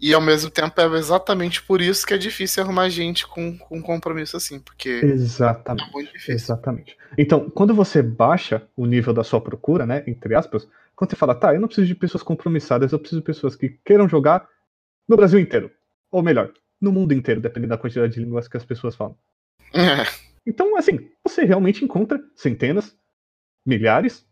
E 0.00 0.14
ao 0.14 0.20
mesmo 0.20 0.48
tempo 0.50 0.80
é 0.80 0.84
exatamente 0.96 1.60
por 1.62 1.82
isso 1.82 2.06
que 2.06 2.14
é 2.14 2.18
difícil 2.18 2.62
arrumar 2.62 2.88
gente 2.88 3.26
com, 3.26 3.58
com 3.58 3.82
compromisso 3.82 4.36
assim, 4.36 4.58
porque 4.60 4.88
é 4.88 5.04
Exatamente. 5.04 5.92
muito 5.92 6.10
difícil. 6.12 6.34
Exatamente. 6.34 6.96
Então, 7.18 7.50
quando 7.50 7.74
você 7.74 8.00
baixa 8.00 8.62
o 8.76 8.86
nível 8.86 9.12
da 9.12 9.22
sua 9.24 9.40
procura, 9.40 9.84
né, 9.84 10.02
entre 10.06 10.34
aspas, 10.34 10.66
quando 10.96 11.10
você 11.10 11.16
fala, 11.16 11.34
tá, 11.34 11.52
eu 11.52 11.60
não 11.60 11.68
preciso 11.68 11.86
de 11.88 11.94
pessoas 11.94 12.22
compromissadas, 12.22 12.92
eu 12.92 12.98
preciso 12.98 13.20
de 13.20 13.26
pessoas 13.26 13.54
que 13.56 13.68
queiram 13.84 14.08
jogar 14.08 14.48
no 15.06 15.16
Brasil 15.16 15.38
inteiro. 15.38 15.70
Ou 16.10 16.22
melhor, 16.22 16.52
no 16.80 16.92
mundo 16.92 17.12
inteiro, 17.12 17.40
dependendo 17.40 17.70
da 17.70 17.78
quantidade 17.78 18.14
de 18.14 18.20
línguas 18.20 18.48
que 18.48 18.56
as 18.56 18.64
pessoas 18.64 18.94
falam. 18.94 19.16
Então, 20.46 20.76
assim, 20.78 21.10
você 21.22 21.44
realmente 21.44 21.84
encontra 21.84 22.18
centenas, 22.34 22.96
milhares, 23.66 24.26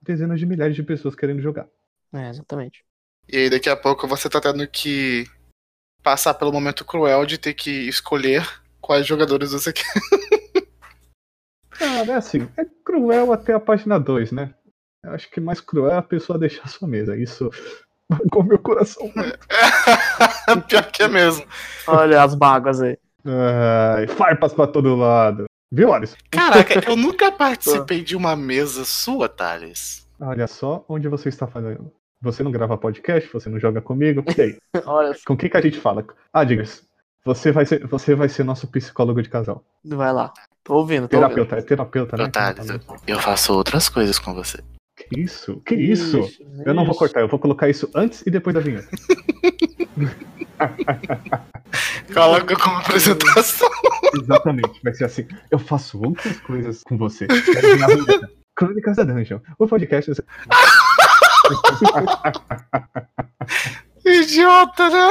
dezenas 0.00 0.40
de 0.40 0.46
milhares 0.46 0.74
de 0.74 0.82
pessoas 0.82 1.14
querendo 1.14 1.42
jogar. 1.42 1.68
É, 2.12 2.30
exatamente. 2.30 2.82
E 3.28 3.36
aí 3.36 3.50
daqui 3.50 3.68
a 3.68 3.76
pouco 3.76 4.08
você 4.08 4.30
tá 4.30 4.40
tendo 4.40 4.66
que 4.66 5.26
passar 6.02 6.32
pelo 6.32 6.52
momento 6.52 6.84
cruel 6.84 7.26
de 7.26 7.36
ter 7.36 7.52
que 7.52 7.70
escolher 7.86 8.42
quais 8.80 9.06
jogadores 9.06 9.52
você 9.52 9.72
quer. 9.72 9.84
Cara, 11.70 12.12
é 12.12 12.14
assim, 12.14 12.48
é 12.56 12.64
cruel 12.82 13.32
até 13.32 13.52
a 13.52 13.60
página 13.60 14.00
2, 14.00 14.32
né? 14.32 14.54
Eu 15.04 15.12
acho 15.12 15.30
que 15.30 15.40
mais 15.40 15.60
cruel 15.60 15.90
é 15.90 15.98
a 15.98 16.02
pessoa 16.02 16.38
deixar 16.38 16.64
a 16.64 16.68
sua 16.68 16.88
mesa. 16.88 17.14
Isso 17.14 17.50
com 18.30 18.42
meu 18.42 18.58
coração. 18.58 19.10
Pior 20.68 20.90
que 20.90 21.02
é 21.02 21.08
mesmo. 21.08 21.44
Olha 21.86 22.22
as 22.22 22.34
mágoas 22.34 22.80
aí. 22.80 22.98
Ai, 23.24 24.06
farpas 24.06 24.52
pra 24.54 24.66
todo 24.66 24.96
lado. 24.96 25.44
Viu, 25.70 25.92
Alisson? 25.92 26.16
Caraca, 26.30 26.80
eu 26.88 26.96
nunca 26.96 27.30
participei 27.30 28.02
de 28.02 28.16
uma 28.16 28.34
mesa 28.34 28.84
sua, 28.84 29.28
Thales. 29.28 30.06
Olha 30.20 30.46
só 30.46 30.84
onde 30.88 31.08
você 31.08 31.28
está 31.28 31.46
fazendo. 31.46 31.92
Você 32.20 32.42
não 32.42 32.50
grava 32.50 32.76
podcast, 32.76 33.30
você 33.32 33.48
não 33.48 33.60
joga 33.60 33.80
comigo. 33.80 34.24
E 34.36 34.40
aí? 34.40 34.58
Olha, 34.86 35.14
Com 35.26 35.36
quem 35.36 35.48
que 35.48 35.56
a 35.56 35.60
gente 35.60 35.78
fala? 35.78 36.04
Ah, 36.32 36.42
Digas, 36.42 36.82
você 37.24 37.52
vai 37.52 37.64
ser, 37.66 37.86
você 37.86 38.14
vai 38.14 38.28
ser 38.28 38.42
nosso 38.44 38.66
psicólogo 38.66 39.22
de 39.22 39.28
casal. 39.28 39.62
vai 39.84 40.12
lá. 40.12 40.32
Tô 40.64 40.74
ouvindo, 40.74 41.06
tô 41.06 41.16
ouvindo. 41.16 41.34
Terapeuta, 41.34 41.56
é 41.56 41.62
terapeuta, 41.62 42.16
né? 42.16 42.28
Thales, 42.30 42.66
eu 43.06 43.20
faço 43.20 43.52
outras 43.54 43.88
coisas 43.88 44.18
com 44.18 44.34
você. 44.34 44.58
Isso? 45.16 45.60
Que 45.64 45.74
isso? 45.74 46.20
Ixi, 46.20 46.46
Eu 46.64 46.74
não 46.74 46.84
vou 46.84 46.94
cortar, 46.94 47.20
eu 47.20 47.28
vou 47.28 47.38
colocar 47.38 47.68
isso 47.68 47.90
antes 47.94 48.22
e 48.26 48.30
depois 48.30 48.54
da 48.54 48.60
vinheta. 48.60 48.88
Coloca 52.12 52.56
como 52.56 52.76
apresentação. 52.76 53.68
Exatamente, 54.22 54.80
vai 54.82 54.94
ser 54.94 55.04
assim. 55.04 55.28
Eu 55.50 55.58
faço 55.58 56.00
outras 56.02 56.38
coisas 56.40 56.82
com 56.82 56.96
você. 56.96 57.26
Crônicas 58.56 58.96
da 58.96 59.04
Dungeon. 59.04 59.40
O 59.58 59.68
podcast. 59.68 60.10
Idiota, 64.04 64.90
né? 64.90 65.10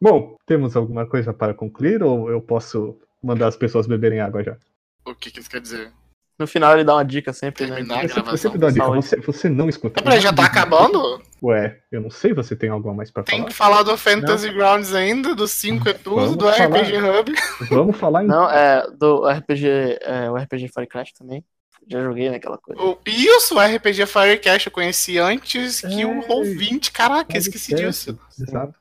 Bom, 0.00 0.36
temos 0.46 0.74
alguma 0.76 1.06
coisa 1.06 1.34
para 1.34 1.54
concluir 1.54 2.02
ou 2.02 2.30
eu 2.30 2.40
posso 2.40 2.98
mandar 3.22 3.48
as 3.48 3.56
pessoas 3.56 3.86
beberem 3.86 4.20
água 4.20 4.42
já? 4.42 4.56
O 5.04 5.14
que, 5.14 5.30
que 5.30 5.40
isso 5.40 5.50
quer 5.50 5.60
dizer? 5.60 5.92
No 6.38 6.46
final 6.46 6.72
ele 6.74 6.82
dá 6.84 6.94
uma 6.94 7.04
dica 7.04 7.32
sempre, 7.32 7.66
né? 7.66 7.76
Terminar 7.76 7.98
a 8.00 8.02
Eu 8.04 8.08
sempre, 8.08 8.20
eu 8.20 8.24
gravação. 8.24 8.36
sempre 8.50 8.58
dou 8.58 8.68
a 8.68 8.72
dica. 8.72 8.86
Você, 8.86 9.16
você 9.20 9.48
não 9.48 9.68
escuta. 9.68 10.02
É, 10.12 10.20
já 10.20 10.32
tá 10.32 10.44
acabando? 10.46 11.22
Ué, 11.42 11.78
eu 11.90 12.00
não 12.00 12.10
sei, 12.10 12.32
você 12.32 12.56
tem 12.56 12.70
algo 12.70 12.88
a 12.88 12.94
mais 12.94 13.10
pra 13.10 13.22
Tem 13.22 13.38
falar? 13.38 13.48
que 13.48 13.54
falar 13.54 13.82
do 13.82 13.96
Fantasy 13.96 14.50
Grounds 14.52 14.94
ainda, 14.94 15.34
do 15.34 15.46
5 15.46 15.88
é 15.88 15.92
tudo, 15.92 16.16
Vamos 16.16 16.36
do 16.36 16.48
RPG 16.48 17.00
falar. 17.00 17.20
Hub. 17.20 17.32
Vamos 17.70 17.96
falar 17.96 18.24
em 18.24 18.26
Não, 18.26 18.50
é 18.50 18.86
do 18.96 19.26
RPG, 19.28 19.66
é, 20.02 20.30
o 20.30 20.36
RPG 20.36 20.68
Fire 20.68 20.86
Crash 20.86 21.12
também. 21.12 21.44
Já 21.88 22.00
joguei 22.00 22.30
naquela 22.30 22.56
coisa. 22.58 22.80
O- 22.80 22.96
Isso, 23.04 23.56
o 23.56 23.60
RPG 23.60 24.06
Firecast 24.06 24.68
eu 24.68 24.72
conheci 24.72 25.18
antes 25.18 25.80
que 25.80 26.04
o 26.04 26.12
É. 26.22 26.28
Roll20. 26.28 26.92
Caraca, 26.92 27.36
esqueci 27.36 27.74
disso. 27.74 28.16
Exato. 28.40 28.74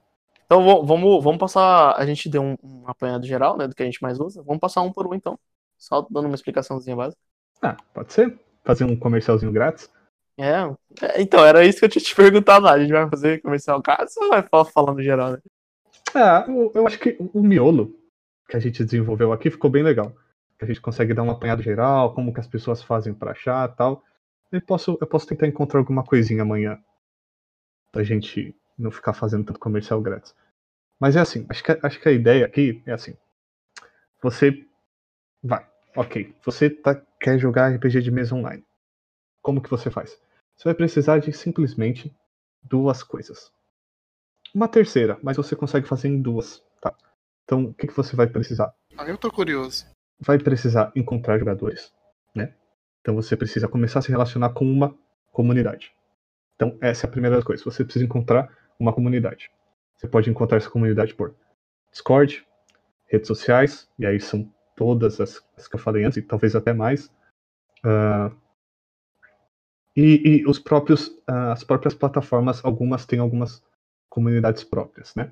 Então 0.45 0.85
vamos, 0.85 1.23
vamos 1.23 1.39
passar. 1.39 1.95
A 1.97 2.05
gente 2.05 2.29
deu 2.29 2.43
um, 2.43 2.55
um 2.63 2.83
apanhado 2.85 3.25
geral, 3.25 3.57
né? 3.57 3.67
Do 3.67 3.73
que 3.73 3.81
a 3.81 3.85
gente 3.85 4.01
mais 4.03 4.19
usa. 4.19 4.43
Vamos 4.45 4.59
passar 4.59 4.81
um 4.83 4.91
por 4.91 5.07
um 5.07 5.15
então. 5.15 5.37
Só 5.79 6.05
dando 6.11 6.25
uma 6.27 6.35
explicaçãozinha 6.35 6.95
básica. 6.95 7.19
Ah, 7.61 7.77
pode 7.93 8.13
ser? 8.13 8.39
Fazer 8.63 8.83
um 8.83 8.95
comercialzinho 8.95 9.51
grátis? 9.51 9.89
É, 10.37 10.63
é, 11.01 11.21
então, 11.21 11.45
era 11.45 11.63
isso 11.63 11.79
que 11.79 11.85
eu 11.85 11.89
tinha 11.89 12.03
te 12.03 12.15
perguntado 12.15 12.65
lá. 12.65 12.73
A 12.73 12.79
gente 12.79 12.91
vai 12.91 13.09
fazer 13.09 13.41
comercial 13.41 13.81
caso 13.81 14.13
ou 14.19 14.29
vai 14.29 14.41
falar 14.41 14.65
falando 14.65 15.01
geral, 15.03 15.33
né? 15.33 15.37
Ah, 16.15 16.45
eu, 16.47 16.71
eu 16.73 16.87
acho 16.87 16.99
que 16.99 17.17
o 17.33 17.41
miolo 17.41 17.95
que 18.49 18.57
a 18.57 18.59
gente 18.59 18.83
desenvolveu 18.83 19.31
aqui 19.31 19.49
ficou 19.49 19.69
bem 19.69 19.83
legal. 19.83 20.13
A 20.61 20.65
gente 20.65 20.81
consegue 20.81 21.13
dar 21.13 21.23
um 21.23 21.31
apanhado 21.31 21.63
geral, 21.63 22.13
como 22.13 22.33
que 22.33 22.39
as 22.39 22.47
pessoas 22.47 22.83
fazem 22.83 23.13
pra 23.13 23.31
achar 23.31 23.67
e 23.67 23.75
tal. 23.75 24.03
Eu 24.51 24.61
posso, 24.61 24.97
eu 24.99 25.07
posso 25.07 25.25
tentar 25.25 25.47
encontrar 25.47 25.79
alguma 25.79 26.03
coisinha 26.03 26.43
amanhã. 26.43 26.77
Pra 27.91 28.03
gente 28.03 28.55
não 28.77 28.91
ficar 28.91 29.13
fazendo 29.13 29.45
tanto 29.45 29.59
comercial 29.59 30.01
grátis. 30.01 30.35
Mas 30.99 31.15
é 31.15 31.19
assim, 31.19 31.45
acho 31.49 31.63
que, 31.63 31.79
acho 31.81 31.99
que 31.99 32.09
a 32.09 32.11
ideia 32.11 32.45
aqui 32.45 32.83
é 32.85 32.91
assim. 32.91 33.17
Você 34.21 34.67
vai, 35.41 35.67
ok. 35.95 36.35
Você 36.43 36.69
tá, 36.69 36.95
quer 37.19 37.37
jogar 37.37 37.69
RPG 37.75 38.01
de 38.01 38.11
mesa 38.11 38.35
online. 38.35 38.63
Como 39.41 39.61
que 39.61 39.69
você 39.69 39.89
faz? 39.89 40.19
Você 40.55 40.65
vai 40.65 40.73
precisar 40.73 41.19
de 41.19 41.33
simplesmente 41.33 42.15
duas 42.63 43.03
coisas. 43.03 43.51
Uma 44.53 44.67
terceira, 44.67 45.17
mas 45.23 45.37
você 45.37 45.55
consegue 45.55 45.87
fazer 45.87 46.07
em 46.09 46.21
duas, 46.21 46.63
tá? 46.81 46.93
Então, 47.45 47.65
o 47.65 47.73
que, 47.73 47.87
que 47.87 47.95
você 47.95 48.15
vai 48.15 48.27
precisar? 48.27 48.73
Ah, 48.97 49.05
eu 49.05 49.17
tô 49.17 49.31
curioso. 49.31 49.85
Vai 50.19 50.37
precisar 50.37 50.91
encontrar 50.95 51.39
jogadores, 51.39 51.91
né? 52.35 52.53
Então 52.99 53.15
você 53.15 53.35
precisa 53.35 53.67
começar 53.67 53.99
a 53.99 54.01
se 54.01 54.09
relacionar 54.09 54.51
com 54.51 54.65
uma 54.65 54.95
comunidade. 55.31 55.91
Então, 56.55 56.77
essa 56.81 57.07
é 57.07 57.09
a 57.09 57.11
primeira 57.11 57.41
coisa. 57.41 57.63
Você 57.63 57.83
precisa 57.83 58.05
encontrar 58.05 58.55
uma 58.79 58.93
comunidade. 58.93 59.49
Você 59.95 60.07
pode 60.07 60.29
encontrar 60.29 60.57
essa 60.57 60.69
comunidade 60.69 61.15
por 61.15 61.35
Discord, 61.91 62.45
redes 63.07 63.27
sociais, 63.27 63.89
e 63.97 64.05
aí 64.05 64.19
são 64.19 64.51
todas 64.81 65.21
as, 65.21 65.45
as 65.55 65.67
que 65.67 65.75
eu 65.75 65.79
falei 65.79 66.03
antes, 66.03 66.17
e 66.17 66.23
talvez 66.23 66.55
até 66.55 66.73
mais. 66.73 67.13
Ah, 67.83 68.31
e, 69.95 70.39
e 70.39 70.47
os 70.47 70.57
próprios, 70.57 71.15
ah, 71.27 71.51
as 71.51 71.63
próprias 71.63 71.93
plataformas, 71.93 72.65
algumas 72.65 73.05
têm 73.05 73.19
algumas 73.19 73.63
comunidades 74.09 74.63
próprias, 74.63 75.13
né? 75.13 75.31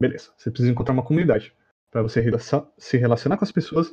Beleza, 0.00 0.32
você 0.36 0.50
precisa 0.50 0.72
encontrar 0.72 0.94
uma 0.94 1.04
comunidade 1.04 1.54
para 1.92 2.02
você 2.02 2.20
se 2.76 2.96
relacionar 2.96 3.36
com 3.36 3.44
as 3.44 3.52
pessoas, 3.52 3.88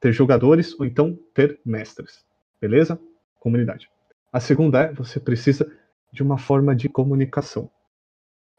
ter 0.00 0.12
jogadores 0.12 0.78
ou 0.78 0.86
então 0.86 1.18
ter 1.34 1.60
mestres. 1.66 2.24
Beleza? 2.60 2.96
Comunidade. 3.40 3.90
A 4.32 4.38
segunda 4.38 4.82
é 4.82 4.92
você 4.92 5.18
precisa 5.18 5.68
de 6.12 6.22
uma 6.22 6.38
forma 6.38 6.76
de 6.76 6.88
comunicação. 6.88 7.68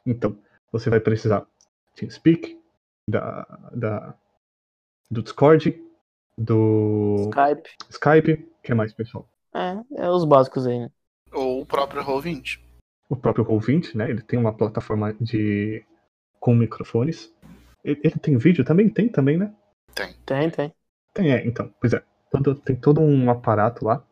Então, 0.05 0.37
você 0.73 0.89
vai 0.89 0.99
precisar 0.99 1.47
TeamSpeak, 1.95 2.59
da, 3.07 3.45
da, 3.73 4.15
do 5.09 5.21
Discord, 5.21 5.81
do 6.37 7.29
Skype. 7.29 7.69
Skype, 7.89 8.33
o 8.33 8.61
que 8.63 8.73
mais, 8.73 8.93
pessoal? 8.93 9.27
É, 9.53 9.77
é 9.95 10.09
os 10.09 10.25
básicos 10.25 10.67
aí, 10.67 10.79
né? 10.79 10.91
Ou 11.31 11.61
o 11.61 11.65
próprio 11.65 12.03
Roll20. 12.03 12.59
O 13.09 13.15
próprio 13.15 13.45
Roll20, 13.45 13.95
né? 13.95 14.09
Ele 14.09 14.21
tem 14.21 14.39
uma 14.39 14.53
plataforma 14.53 15.13
de 15.13 15.83
com 16.39 16.55
microfones. 16.55 17.33
Ele, 17.83 17.99
ele 18.03 18.15
tem 18.19 18.37
vídeo 18.37 18.65
também? 18.65 18.89
Tem 18.89 19.07
também, 19.07 19.37
né? 19.37 19.53
Tem, 20.25 20.49
tem. 20.49 20.73
Tem, 21.13 21.33
é, 21.33 21.45
então. 21.45 21.73
Pois 21.79 21.93
é. 21.93 22.03
Todo- 22.31 22.55
tem 22.55 22.75
todo 22.75 23.01
um 23.01 23.29
aparato 23.29 23.85
lá. 23.85 24.03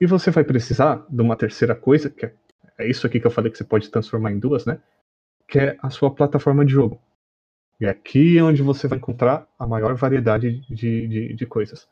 E 0.00 0.06
você 0.06 0.30
vai 0.30 0.44
precisar 0.44 1.04
de 1.08 1.22
uma 1.22 1.36
terceira 1.36 1.74
coisa, 1.74 2.10
que 2.10 2.26
é, 2.26 2.34
é 2.78 2.88
isso 2.88 3.06
aqui 3.06 3.20
que 3.20 3.26
eu 3.26 3.30
falei 3.30 3.50
que 3.50 3.58
você 3.58 3.64
pode 3.64 3.90
transformar 3.90 4.32
em 4.32 4.38
duas, 4.38 4.64
né? 4.64 4.80
Que 5.46 5.58
é 5.58 5.76
a 5.82 5.90
sua 5.90 6.12
plataforma 6.12 6.64
de 6.64 6.72
jogo. 6.72 7.00
E 7.80 7.86
é 7.86 7.88
aqui 7.88 8.40
onde 8.40 8.62
você 8.62 8.86
vai 8.86 8.98
encontrar 8.98 9.48
a 9.58 9.66
maior 9.66 9.94
variedade 9.94 10.60
de, 10.70 11.08
de, 11.08 11.34
de 11.34 11.46
coisas. 11.46 11.88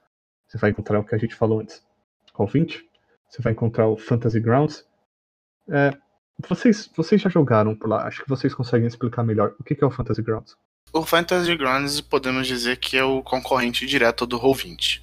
Você 0.47 0.59
vai 0.59 0.71
encontrar 0.71 1.01
o 1.01 1.05
que 1.05 1.15
a 1.15 1.19
gente 1.19 1.35
falou 1.35 1.61
antes. 1.61 1.85
Roll20. 2.35 2.83
Você 3.29 3.43
vai 3.43 3.53
encontrar 3.53 3.89
o 3.89 3.97
Fantasy 3.97 4.41
Grounds. 4.41 4.87
É, 5.69 5.97
vocês, 6.49 6.91
vocês 6.95 7.21
já 7.21 7.31
jogaram 7.31 7.75
por 7.75 7.89
lá. 7.89 8.07
Acho 8.07 8.23
que 8.23 8.29
vocês 8.29 8.55
conseguem 8.55 8.87
explicar 8.87 9.23
melhor 9.23 9.55
o 9.59 9.65
que 9.65 9.83
é 9.83 9.87
o 9.87 9.91
Fantasy 9.91 10.23
Grounds. 10.23 10.57
O 10.93 11.05
Fantasy 11.05 11.57
Grounds 11.57 12.01
podemos 12.01 12.47
dizer 12.47 12.77
que 12.77 12.97
é 12.97 13.05
o 13.05 13.23
concorrente 13.23 13.87
direto 13.87 14.27
do 14.27 14.39
Roll20. 14.39 15.03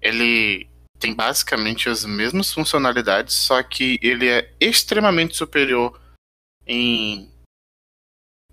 Ele 0.00 0.68
tem 0.98 1.14
basicamente 1.14 1.88
as 1.88 2.04
mesmas 2.04 2.52
funcionalidades, 2.52 3.34
só 3.34 3.62
que 3.62 3.98
ele 4.02 4.28
é 4.28 4.52
extremamente 4.60 5.36
superior 5.36 5.98
em 6.66 7.30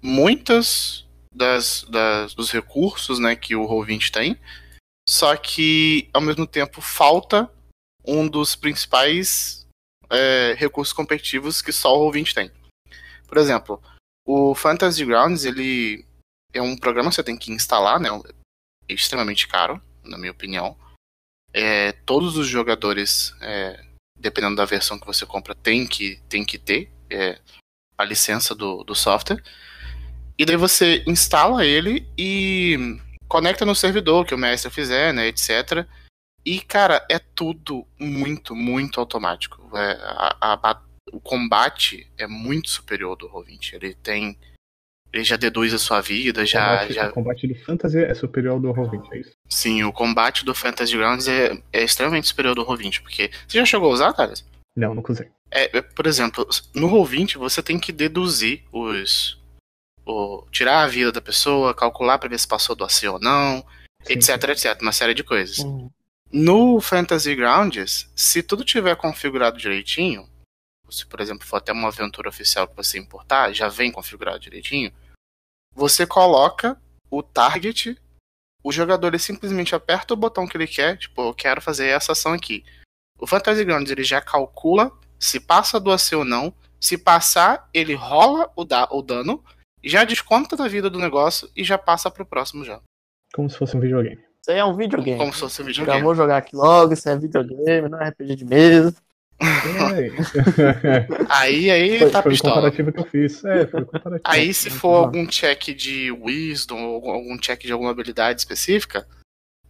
muitas 0.02 1.03
das, 1.34 1.84
das- 1.90 2.34
dos 2.34 2.52
recursos 2.52 3.20
né, 3.20 3.36
que 3.36 3.56
o 3.56 3.68
Roll20 3.68 4.12
tem, 4.12 4.40
só 5.08 5.36
que 5.36 6.10
ao 6.14 6.22
mesmo 6.22 6.48
tempo 6.48 6.82
falta 6.82 7.50
um 8.06 8.28
dos 8.28 8.56
principais 8.56 9.68
é, 10.10 10.54
recursos 10.58 10.94
competitivos 10.94 11.62
que 11.62 11.72
só 11.72 11.98
o 11.98 12.10
Roll20 12.12 12.34
tem. 12.34 12.52
Por 13.28 13.38
exemplo, 13.38 13.82
o 14.26 14.54
Fantasy 14.54 15.04
Grounds 15.06 15.44
ele 15.44 16.06
é 16.54 16.62
um 16.62 16.78
programa 16.78 17.10
que 17.10 17.16
você 17.16 17.24
tem 17.24 17.38
que 17.38 17.52
instalar, 17.52 18.00
né? 18.00 18.10
É 18.88 18.94
extremamente 18.94 19.48
caro, 19.48 19.82
na 20.04 20.18
minha 20.18 20.32
opinião. 20.32 20.78
É, 21.52 21.92
todos 21.92 22.38
os 22.38 22.48
jogadores, 22.48 23.34
é, 23.42 23.84
dependendo 24.18 24.56
da 24.56 24.66
versão 24.66 25.00
que 25.00 25.06
você 25.06 25.26
compra, 25.26 25.56
tem 25.56 25.88
que, 25.88 26.22
tem 26.30 26.46
que 26.46 26.58
ter 26.58 26.92
é, 27.10 27.40
a 27.98 28.04
licença 28.04 28.54
do, 28.54 28.84
do 28.84 28.94
software. 28.96 29.44
E 30.38 30.46
daí 30.46 30.56
você 30.56 31.04
instala 31.08 31.66
ele 31.66 32.08
e 32.18 32.98
conecta 33.28 33.66
no 33.66 33.76
servidor 33.76 34.26
que 34.26 34.36
o 34.36 34.38
mestre 34.38 34.72
fizer, 34.72 35.14
né, 35.14 35.28
etc. 35.28 35.86
E, 36.46 36.60
cara, 36.60 37.06
é 37.10 37.20
tudo 37.20 37.86
muito, 38.00 38.56
muito 38.56 39.00
automático. 39.00 39.70
É, 39.76 39.92
a- 40.02 40.38
a 40.42 40.82
o 41.12 41.20
combate 41.20 42.08
é 42.18 42.26
muito 42.26 42.70
superior 42.70 43.16
do 43.16 43.30
Roll20. 43.30 43.74
Ele 43.74 43.94
tem 43.94 44.38
ele 45.12 45.24
já 45.24 45.38
deduz 45.38 45.72
a 45.76 45.78
sua 45.78 46.02
vida, 46.02 46.44
já, 46.44 46.60
o, 46.60 46.78
combate, 46.80 46.94
já... 46.94 47.10
o 47.10 47.14
combate 47.14 47.48
do 47.48 47.54
Fantasy 47.54 48.00
é 48.00 48.16
superior 48.16 48.54
ao 48.54 48.60
do 48.60 48.74
Roll20, 48.74 49.08
é 49.12 49.20
isso? 49.20 49.32
Sim, 49.48 49.84
o 49.84 49.94
combate 49.94 50.44
do 50.44 50.56
Fantasy 50.56 50.98
Grounds 50.98 51.28
é, 51.28 51.56
é 51.72 51.84
extremamente 51.84 52.28
superior 52.28 52.58
ao 52.58 52.66
do 52.66 52.72
Roll20, 52.72 53.04
porque... 53.04 53.30
Você 53.48 53.60
já 53.60 53.64
chegou 53.66 53.92
a 53.92 53.94
usar, 53.94 54.14
Thales? 54.14 54.44
Não, 54.76 54.96
nunca 54.96 55.12
usei. 55.12 55.28
É, 55.52 55.78
é, 55.78 55.82
por 55.84 56.08
exemplo, 56.08 56.48
no 56.74 56.90
Roll20 56.90 57.38
você 57.38 57.62
tem 57.62 57.78
que 57.80 57.92
deduzir 57.92 58.64
os... 58.72 59.40
O, 60.06 60.46
tirar 60.52 60.84
a 60.84 60.88
vida 60.88 61.12
da 61.12 61.22
pessoa, 61.22 61.74
calcular 61.74 62.18
pra 62.18 62.30
ver 62.30 62.40
se 62.40 62.48
passou 62.48 62.76
do 62.76 62.84
AC 62.84 63.04
ou 63.04 63.20
não, 63.20 63.66
Sim, 64.04 64.14
etc, 64.14 64.50
etc, 64.50 64.82
uma 64.82 64.92
série 64.92 65.14
de 65.14 65.24
coisas. 65.24 65.60
Uhum. 65.60 65.90
No 66.32 66.82
Fantasy 66.82 67.36
Grounds, 67.36 68.10
se 68.16 68.42
tudo 68.42 68.66
tiver 68.66 68.96
configurado 68.96 69.58
direitinho, 69.58 70.28
se 70.90 71.06
por 71.06 71.22
exemplo 71.22 71.46
for 71.46 71.58
até 71.58 71.72
uma 71.72 71.88
aventura 71.88 72.30
oficial 72.30 72.68
que 72.68 72.76
você 72.76 72.98
importar, 72.98 73.54
já 73.54 73.68
vem 73.68 73.92
configurado 73.92 74.40
direitinho, 74.40 74.92
você 75.76 76.06
coloca 76.06 76.80
o 77.10 77.22
target, 77.22 77.98
o 78.64 78.72
jogador 78.72 79.08
ele 79.08 79.20
simplesmente 79.20 79.76
aperta 79.76 80.14
o 80.14 80.18
botão 80.18 80.48
que 80.48 80.58
ele 80.58 80.68
quer, 80.68 80.98
tipo, 80.98 81.22
eu 81.22 81.34
quero 81.34 81.62
fazer 81.62 81.88
essa 81.88 82.14
ação 82.14 82.34
aqui. 82.34 82.64
O 83.20 83.28
Fantasy 83.28 83.64
Grounds 83.64 83.92
ele 83.92 84.04
já 84.04 84.20
calcula 84.20 84.92
se 85.24 85.40
passa 85.40 85.80
do 85.80 85.90
AC 85.90 86.12
ou 86.14 86.26
não, 86.26 86.54
se 86.82 86.98
passar, 86.98 87.70
ele 87.74 87.94
rola 87.94 88.52
o, 88.58 88.66
da 88.66 88.90
o 88.92 89.02
dano, 89.02 89.42
já 89.84 90.04
desconta 90.04 90.56
da 90.56 90.68
vida 90.68 90.90
do 90.90 91.00
negócio 91.00 91.50
e 91.56 91.64
já 91.64 91.78
passa 91.78 92.10
pro 92.12 92.26
próximo 92.26 92.64
já. 92.64 92.80
Como 93.34 93.50
se 93.50 93.58
fosse 93.58 93.76
um 93.76 93.80
videogame. 93.80 94.18
Isso 94.42 94.52
aí 94.52 94.58
é 94.58 94.66
um 94.66 94.76
videogame. 94.76 95.18
Como 95.18 95.34
se 95.34 95.40
fosse 95.40 95.62
um 95.62 95.66
Já 95.66 95.70
videogame. 95.72 96.02
vou 96.04 96.14
jogar 96.16 96.38
aqui 96.38 96.56
logo, 96.56 96.94
isso 96.94 97.08
é 97.10 97.18
videogame, 97.18 97.90
não 97.90 98.00
é 98.02 98.10
RPG 98.10 98.36
de 98.36 98.46
mesa. 98.46 98.96
É, 99.40 101.06
Aí, 101.30 101.70
aí 101.72 102.00
foi, 102.00 102.10
tá 102.10 102.22
foi 102.22 102.32
o 102.32 102.34
pistola. 102.34 102.56
comparativo 102.56 102.92
que 102.94 103.00
eu 103.00 103.06
fiz. 103.06 103.44
É, 103.44 103.66
foi 103.68 103.82
o 103.82 103.86
comparativo. 103.86 104.22
Aí, 104.24 104.54
se 104.54 104.70
for 104.70 104.96
algum 105.06 105.26
check 105.28 105.74
de 105.76 106.12
Wisdom 106.12 106.80
ou 106.82 107.10
algum- 107.10 107.38
check 107.38 107.62
de 107.62 107.72
alguma 107.72 107.92
habilidade 107.92 108.40
específica, 108.40 109.08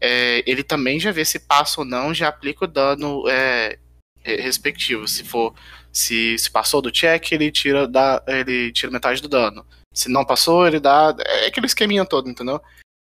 é, 0.02 0.43
ele 0.49 0.63
também 0.63 0.99
já 0.99 1.12
vê 1.12 1.23
se 1.23 1.39
passa 1.39 1.82
ou 1.82 1.86
não, 1.86 2.13
já 2.13 2.28
aplica 2.28 2.65
o 2.65 2.67
dano 2.67 3.28
é, 3.30 3.78
re- 4.21 4.38
respectivo. 4.41 5.08
Se 5.08 5.23
for, 5.23 5.54
se, 5.91 6.38
se 6.38 6.52
passou 6.52 6.82
do 6.82 6.91
check, 6.91 7.32
ele 7.32 7.52
tira, 7.52 7.88
da, 7.88 8.21
ele 8.28 8.71
tira 8.71 8.91
metade 8.91 9.21
do 9.21 9.30
dano. 9.30 9.65
Se 9.93 10.10
não 10.10 10.25
passou, 10.25 10.67
ele 10.67 10.79
dá. 10.79 11.15
É 11.19 11.47
aquele 11.47 11.67
esqueminha 11.67 12.06
todo, 12.06 12.29
entendeu? 12.29 12.62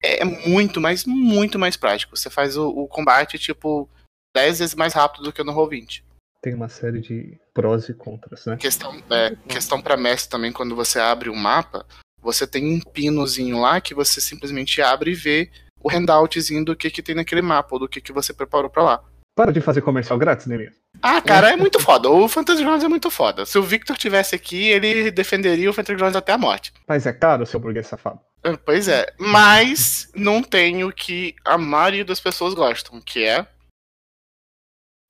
É 0.02 0.24
muito 0.24 0.80
mais, 0.80 1.04
muito 1.04 1.58
mais 1.58 1.76
prático. 1.76 2.16
Você 2.16 2.28
faz 2.28 2.56
o, 2.56 2.68
o 2.68 2.86
combate, 2.86 3.38
tipo, 3.38 3.88
10 4.36 4.58
vezes 4.58 4.74
mais 4.74 4.92
rápido 4.92 5.24
do 5.24 5.32
que 5.32 5.42
no 5.42 5.52
Roll20. 5.52 6.02
Tem 6.42 6.52
uma 6.52 6.68
série 6.68 7.00
de 7.00 7.38
prós 7.54 7.88
e 7.88 7.94
contras, 7.94 8.44
né? 8.44 8.56
Questão, 8.58 9.02
é, 9.10 9.34
questão 9.48 9.80
para 9.80 9.96
mestre 9.96 10.28
também, 10.28 10.52
quando 10.52 10.76
você 10.76 10.98
abre 10.98 11.30
um 11.30 11.36
mapa, 11.36 11.86
você 12.20 12.46
tem 12.46 12.66
um 12.66 12.80
pinozinho 12.80 13.60
lá 13.60 13.80
que 13.80 13.94
você 13.94 14.20
simplesmente 14.20 14.82
abre 14.82 15.12
e 15.12 15.14
vê 15.14 15.50
o 15.80 15.90
handoutzinho 15.90 16.64
do 16.64 16.76
que, 16.76 16.90
que 16.90 17.02
tem 17.02 17.14
naquele 17.14 17.42
mapa, 17.42 17.74
ou 17.74 17.78
do 17.78 17.88
que, 17.88 18.00
que 18.00 18.12
você 18.12 18.34
preparou 18.34 18.68
para 18.68 18.82
lá. 18.82 19.04
Para 19.36 19.52
de 19.52 19.60
fazer 19.60 19.82
comercial 19.82 20.16
grátis, 20.18 20.46
mesmo? 20.46 20.72
Ah, 21.02 21.20
cara, 21.20 21.50
é 21.52 21.56
muito 21.56 21.80
foda. 21.80 22.08
O 22.08 22.28
Fantasy 22.28 22.62
Grounds 22.62 22.84
é 22.84 22.88
muito 22.88 23.10
foda. 23.10 23.44
Se 23.44 23.58
o 23.58 23.62
Victor 23.62 23.96
tivesse 23.96 24.34
aqui, 24.34 24.68
ele 24.68 25.10
defenderia 25.10 25.68
o 25.68 25.72
Fantasy 25.72 25.96
Grounds 25.96 26.14
até 26.16 26.32
a 26.32 26.38
morte. 26.38 26.72
Mas 26.86 27.04
é 27.04 27.12
caro, 27.12 27.44
seu 27.44 27.58
burguês 27.58 27.86
safado. 27.88 28.20
Ah, 28.44 28.56
Pois 28.56 28.86
é, 28.86 29.12
mas 29.18 30.10
não 30.14 30.40
tem 30.42 30.84
o 30.84 30.92
que 30.92 31.34
a 31.44 31.58
maioria 31.58 32.04
das 32.04 32.20
pessoas 32.20 32.54
gostam, 32.54 33.00
que 33.00 33.24
é. 33.24 33.44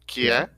Que 0.07 0.31
é 0.31 0.49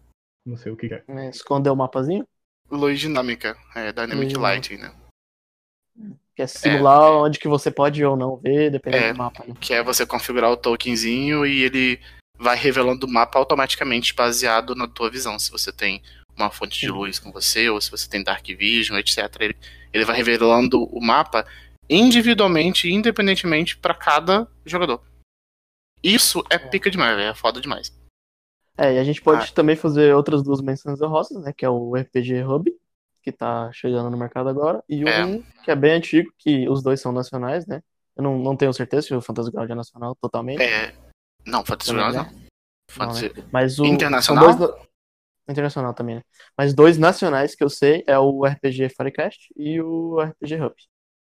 Não 0.44 0.56
sei 0.56 0.70
o 0.70 0.76
que 0.76 0.86
é. 0.92 1.02
É, 1.08 1.28
esconder 1.30 1.70
o 1.70 1.76
mapazinho, 1.76 2.26
luz 2.70 3.00
dinâmica, 3.00 3.56
é, 3.74 3.92
Dynamic 3.92 4.34
Luz 4.34 4.42
Lighting, 4.42 4.76
né? 4.76 4.94
que 6.36 6.42
é 6.42 6.46
simular 6.46 7.12
onde 7.12 7.38
que 7.38 7.48
você 7.48 7.70
pode 7.70 8.04
ou 8.04 8.14
não 8.14 8.36
ver, 8.36 8.70
dependendo 8.70 9.04
É. 9.06 9.12
do 9.12 9.18
mapa, 9.18 9.42
né? 9.46 9.54
Que 9.58 9.72
é 9.72 9.82
você 9.82 10.04
configurar 10.04 10.50
o 10.50 10.56
tokenzinho 10.56 11.46
e 11.46 11.62
ele 11.62 11.98
vai 12.38 12.56
revelando 12.56 13.06
o 13.06 13.10
mapa 13.10 13.38
automaticamente 13.38 14.14
baseado 14.14 14.74
na 14.74 14.86
tua 14.86 15.10
visão. 15.10 15.38
Se 15.38 15.50
você 15.50 15.72
tem 15.72 16.02
uma 16.36 16.50
fonte 16.50 16.78
de 16.78 16.88
luz 16.88 17.18
com 17.18 17.32
você, 17.32 17.68
ou 17.70 17.80
se 17.80 17.90
você 17.90 18.08
tem 18.08 18.22
Dark 18.22 18.46
Vision, 18.46 18.98
etc. 18.98 19.18
Ele, 19.40 19.56
ele 19.92 20.04
vai 20.04 20.16
revelando 20.16 20.84
o 20.84 21.00
mapa 21.00 21.46
individualmente, 21.88 22.90
independentemente 22.90 23.76
para 23.76 23.94
cada 23.94 24.46
jogador. 24.64 25.02
Isso 26.02 26.44
é 26.50 26.58
pica 26.58 26.90
demais, 26.90 27.16
velho, 27.16 27.30
é 27.30 27.34
foda 27.34 27.60
demais. 27.60 27.92
É, 28.76 28.94
e 28.94 28.98
a 28.98 29.04
gente 29.04 29.22
pode 29.22 29.48
Ah. 29.50 29.54
também 29.54 29.74
fazer 29.74 30.14
outras 30.14 30.42
duas 30.42 30.60
menções 30.60 31.00
honrosas, 31.00 31.42
né? 31.42 31.52
Que 31.56 31.64
é 31.64 31.70
o 31.70 31.96
RPG 31.96 32.44
Hub, 32.44 32.70
que 33.22 33.32
tá 33.32 33.70
chegando 33.72 34.10
no 34.10 34.16
mercado 34.16 34.48
agora, 34.50 34.84
e 34.88 35.02
É. 35.08 35.24
um 35.24 35.42
que 35.64 35.70
é 35.70 35.74
bem 35.74 35.92
antigo, 35.92 36.30
que 36.38 36.68
os 36.68 36.82
dois 36.82 37.00
são 37.00 37.10
nacionais, 37.12 37.66
né? 37.66 37.82
Eu 38.14 38.22
não, 38.22 38.38
não 38.38 38.54
tenho 38.56 38.72
certeza 38.74 39.06
se 39.06 39.14
o 39.14 39.20
Fantasy 39.22 39.50
Ground 39.50 39.70
é 39.70 39.74
nacional 39.74 40.14
totalmente. 40.20 40.62
É. 40.62 40.94
Não, 41.46 41.62
Grounds 41.62 41.88
né? 41.92 42.12
não. 42.12 42.46
Fantasy... 42.90 43.32
Mas 43.52 43.78
o. 43.78 43.86
Internacional? 43.86 44.56
dois 44.56 44.86
Internacional 45.48 45.94
também, 45.94 46.16
né? 46.16 46.22
Mas 46.58 46.74
dois 46.74 46.98
nacionais 46.98 47.54
que 47.54 47.62
eu 47.62 47.70
sei 47.70 48.02
é 48.06 48.18
o 48.18 48.44
RPG 48.44 48.88
Firecast 48.88 49.48
e 49.56 49.80
o 49.80 50.20
RPG 50.20 50.60
Hub. 50.60 50.74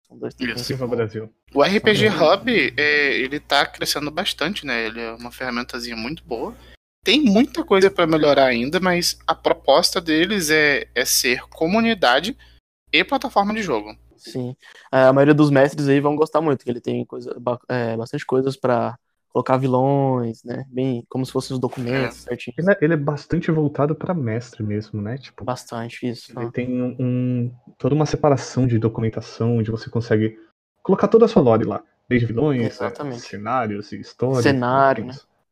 São 0.09 0.19
dois 0.19 0.35
Isso. 0.41 0.77
Brasil. 0.89 1.33
O 1.55 1.63
RPG. 1.63 2.09
Hub, 2.09 2.75
é, 2.77 3.15
ele 3.15 3.39
tá 3.39 3.65
crescendo 3.65 4.11
bastante, 4.11 4.67
né? 4.67 4.87
Ele 4.87 5.01
é 5.01 5.13
uma 5.13 5.31
ferramentazinha 5.31 5.97
muito 5.97 6.25
boa. 6.25 6.55
Tem 7.05 7.23
muita 7.23 7.63
coisa 7.63 7.91
para 7.91 8.07
melhorar 8.09 8.47
ainda, 8.47 8.81
mas 8.81 9.19
a 9.27 9.35
proposta 9.35 10.01
deles 10.01 10.51
é, 10.51 10.89
é 10.95 11.05
ser 11.05 11.43
comunidade 11.49 12.37
e 12.93 13.05
plataforma 13.05 13.55
de 13.55 13.63
jogo. 13.63 13.97
Sim. 14.17 14.57
É, 14.91 15.05
A 15.05 15.13
maioria 15.13 15.35
dos 15.35 15.51
mestres 15.51 15.89
aí 15.89 16.01
vão 16.01 16.17
gostar 16.17 16.41
muito, 16.41 16.65
que 16.65 16.71
ele 16.71 16.81
tem 16.81 17.05
coisa, 17.05 17.35
é, 17.69 17.97
bastante 17.97 18.27
coisas 18.27 18.57
pra 18.57 18.99
colocar 19.33 19.57
vilões, 19.57 20.43
né? 20.45 20.65
Bem, 20.69 21.05
como 21.09 21.25
se 21.25 21.33
fossem 21.33 21.55
os 21.55 21.61
documentos 21.61 22.19
certinho. 22.19 22.55
Ele 22.59 22.71
é, 22.71 22.79
ele 22.83 22.95
é 22.95 22.97
bastante 22.97 23.51
voltado 23.51 23.95
pra 23.95 24.15
mestre 24.15 24.63
mesmo, 24.63 25.01
né? 25.01 25.19
Tipo, 25.19 25.45
Bastante 25.45 26.09
isso. 26.09 26.39
ele 26.39 26.51
tem 26.51 26.83
um, 26.83 26.97
um- 26.99 27.55
toda 27.79 27.95
uma 27.95 28.07
separação 28.07 28.67
de 28.67 28.79
documentação, 28.79 29.59
onde 29.59 29.71
você 29.71 29.89
consegue 29.91 30.39
colocar 30.83 31.09
toda 31.09 31.25
a 31.27 31.29
sua 31.29 31.43
lore 31.43 31.65
lá. 31.65 31.83
Desde 32.09 32.27
vilões, 32.27 32.81
é, 32.81 33.13
cenários 33.19 33.93
e 33.93 34.01
histórias. 34.01 34.43
Cenário, 34.43 35.05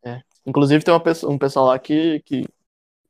né? 0.03 0.23
Inclusive 0.47 0.83
tem 0.83 0.95
uma 0.95 1.01
pessoa- 1.03 1.31
um 1.33 1.37
pessoal 1.39 1.67
lá 1.67 1.79
que, 1.79 2.21
que, 2.21 2.47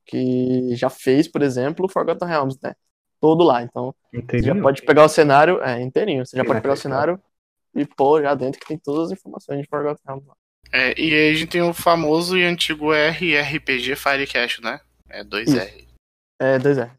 que 0.07 0.75
já 0.77 0.91
fez, 0.91 1.29
por 1.29 1.43
exemplo, 1.43 1.87
o 1.87 1.89
Forgotten 1.89 2.29
Realms, 2.29 2.59
né? 2.63 2.75
Todo 3.21 3.45
lá. 3.45 3.63
Então, 3.63 3.95
você 4.13 4.47
já 4.47 4.55
Inteirinho? 4.55 4.63
pode 4.63 4.83
pegar 4.83 5.05
o 5.05 5.09
cenário, 5.09 5.63
é, 5.63 5.81
inteirinho. 5.83 6.27
Você 6.27 6.37
já 6.37 6.45
pode 6.45 6.61
pegar 6.61 6.75
o 6.75 6.77
cenário 6.77 7.21
e 7.75 7.87
pôr 7.87 8.23
já 8.23 8.35
dentro 8.35 8.61
que 8.61 8.67
tem 8.67 8.79
todas 8.79 9.07
as 9.07 9.19
informações 9.19 9.61
de 9.63 9.69
Forgotten 9.69 10.03
Realms 10.07 10.27
lá. 10.29 10.35
É, 10.73 11.01
e 11.01 11.15
aí 11.15 11.31
a 11.31 11.35
gente 11.35 11.51
tem 11.51 11.63
o 11.63 11.73
famoso 11.73 12.37
e 12.37 12.45
antigo 12.45 12.93
RRPG 12.93 13.97
Firecast, 13.97 14.63
né? 14.63 14.81
É 15.09 15.25
2R. 15.25 15.87
É, 16.41 16.59
dois 16.59 16.79
é. 16.79 16.91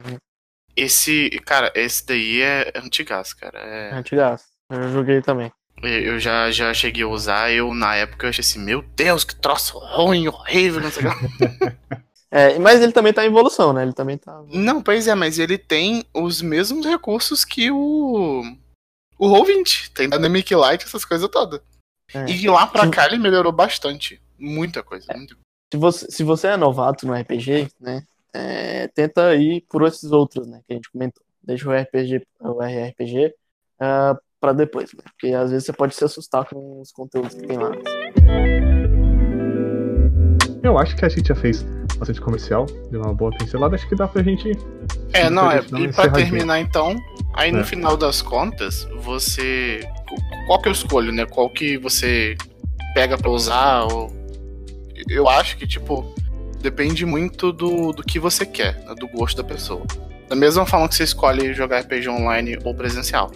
Esse, 0.76 1.30
cara, 1.46 1.72
esse 1.76 2.06
daí 2.06 2.42
é 2.42 2.72
antigaço, 2.76 3.36
cara. 3.38 3.60
É 3.60 3.90
É, 3.90 3.94
antigaço. 3.94 4.46
Eu 4.70 4.90
joguei 4.92 5.22
também. 5.22 5.52
eu 5.82 6.20
já, 6.20 6.50
já 6.52 6.74
cheguei 6.74 7.04
a 7.04 7.08
usar, 7.08 7.52
eu 7.52 7.74
na 7.74 7.96
época 7.96 8.26
eu 8.26 8.30
achei 8.30 8.42
assim, 8.42 8.60
meu 8.60 8.82
Deus, 8.82 9.24
que 9.24 9.36
troço 9.36 9.78
ruim, 9.78 10.28
horrível, 10.28 10.82
não 10.82 10.92
sei 10.92 11.06
o 11.08 11.12
que. 11.12 11.98
É, 12.30 12.60
mas 12.60 12.82
ele 12.82 12.92
também 12.92 13.14
tá 13.14 13.24
em 13.24 13.28
evolução, 13.28 13.72
né? 13.72 13.84
Ele 13.84 13.94
também 13.94 14.18
tá. 14.18 14.44
Não, 14.52 14.82
pois 14.82 15.08
é, 15.08 15.16
mas 15.16 15.40
ele 15.40 15.58
tem 15.58 16.06
os 16.14 16.42
mesmos 16.42 16.86
recursos 16.86 17.46
que 17.46 17.72
o. 17.72 18.44
O 19.18 19.28
Roll20. 19.30 19.92
Tem 19.94 20.10
Dynamic 20.10 20.54
Light, 20.54 20.84
essas 20.84 21.06
coisas 21.06 21.30
todas. 21.30 21.62
É. 22.14 22.24
E 22.26 22.34
de 22.34 22.50
lá 22.50 22.66
pra 22.68 22.84
Sim. 22.84 22.92
cá 22.92 23.06
ele 23.06 23.18
melhorou 23.18 23.52
bastante. 23.52 24.22
Muita 24.38 24.84
coisa. 24.84 25.08
muita 25.16 25.36
coisa. 25.36 25.48
Se 25.72 25.78
você, 25.78 26.12
se 26.12 26.24
você 26.24 26.48
é 26.48 26.58
novato 26.58 27.06
no 27.06 27.14
RPG, 27.14 27.70
né? 27.80 28.04
é, 28.34 28.88
tenta 28.90 29.36
ir 29.36 29.66
por 29.70 29.84
esses 29.84 30.12
outros, 30.12 30.48
né? 30.48 30.62
Que 30.68 30.74
a 30.74 30.76
gente 30.76 30.92
comentou. 30.92 31.24
Deixa 31.44 31.68
o 31.68 31.74
RPG, 31.74 32.22
o 32.42 32.62
RRPG 32.62 33.34
ah, 33.80 34.18
pra 34.40 34.54
depois, 34.54 34.94
né? 34.94 35.02
Porque 35.04 35.34
às 35.34 35.50
vezes 35.52 35.66
você 35.66 35.74
pode 35.74 35.96
se 35.96 36.04
assustar 36.04 36.46
com 36.48 36.82
os 36.82 36.92
conteúdos 36.92 37.34
que 37.34 37.48
tem 37.48 37.58
lá. 37.58 37.72
Eu 40.64 40.78
acho 40.78 40.96
que 40.96 41.06
a 41.06 41.10
gente 41.10 41.28
já 41.28 41.36
fez 41.36 41.66
bastante 41.98 42.22
comercial, 42.22 42.66
deu 42.92 43.02
uma 43.02 43.14
boa 43.14 43.32
pincelada, 43.38 43.76
acho 43.76 43.88
que 43.88 43.96
dá 43.96 44.08
pra 44.08 44.22
gente. 44.24 44.52
É, 45.14 45.30
não, 45.30 45.50
é. 45.52 45.62
Pra 45.62 45.80
E 45.80 45.92
pra 45.92 46.10
terminar 46.10 46.60
então, 46.60 46.96
aí 47.34 47.52
no 47.52 47.60
É. 47.60 47.64
final 47.64 47.98
das 47.98 48.22
contas, 48.22 48.88
você. 49.02 49.82
Qual 50.48 50.62
que 50.62 50.70
eu 50.70 50.72
escolho, 50.74 51.12
né? 51.12 51.26
Qual 51.26 51.50
que 51.50 51.78
você 51.78 52.36
pega 52.94 53.18
pra 53.18 53.30
usar? 53.30 53.84
Ou... 53.92 54.12
Eu 55.10 55.28
acho 55.30 55.58
que, 55.58 55.68
tipo, 55.68 56.06
depende 56.62 57.06
muito 57.06 57.52
do, 57.52 57.92
do 57.92 58.04
que 58.04 58.20
você 58.20 58.46
quer, 58.46 58.78
né, 58.86 58.96
do 58.96 59.08
gosto 59.08 59.38
da 59.38 59.44
pessoa. 59.44 59.86
Da 60.28 60.36
mesma 60.36 60.66
forma 60.66 60.88
que 60.90 60.96
você 60.96 61.04
escolhe 61.04 61.54
jogar 61.54 61.80
RPG 61.82 62.10
online 62.10 62.58
ou 62.64 62.74
presencial. 62.74 63.32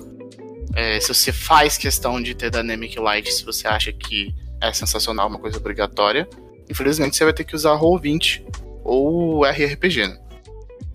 É, 0.73 0.99
se 0.99 1.13
você 1.13 1.31
faz 1.31 1.77
questão 1.77 2.21
de 2.21 2.33
ter 2.33 2.49
Dynamic 2.49 2.97
Light, 2.99 3.31
se 3.31 3.43
você 3.45 3.67
acha 3.67 3.91
que 3.91 4.33
é 4.61 4.71
sensacional, 4.73 5.27
uma 5.27 5.39
coisa 5.39 5.57
obrigatória, 5.57 6.27
infelizmente 6.69 7.15
você 7.15 7.23
vai 7.23 7.33
ter 7.33 7.43
que 7.43 7.55
usar 7.55 7.77
Roll20 7.77 8.43
ou 8.83 9.45
RRPG, 9.45 10.07
né? 10.07 10.19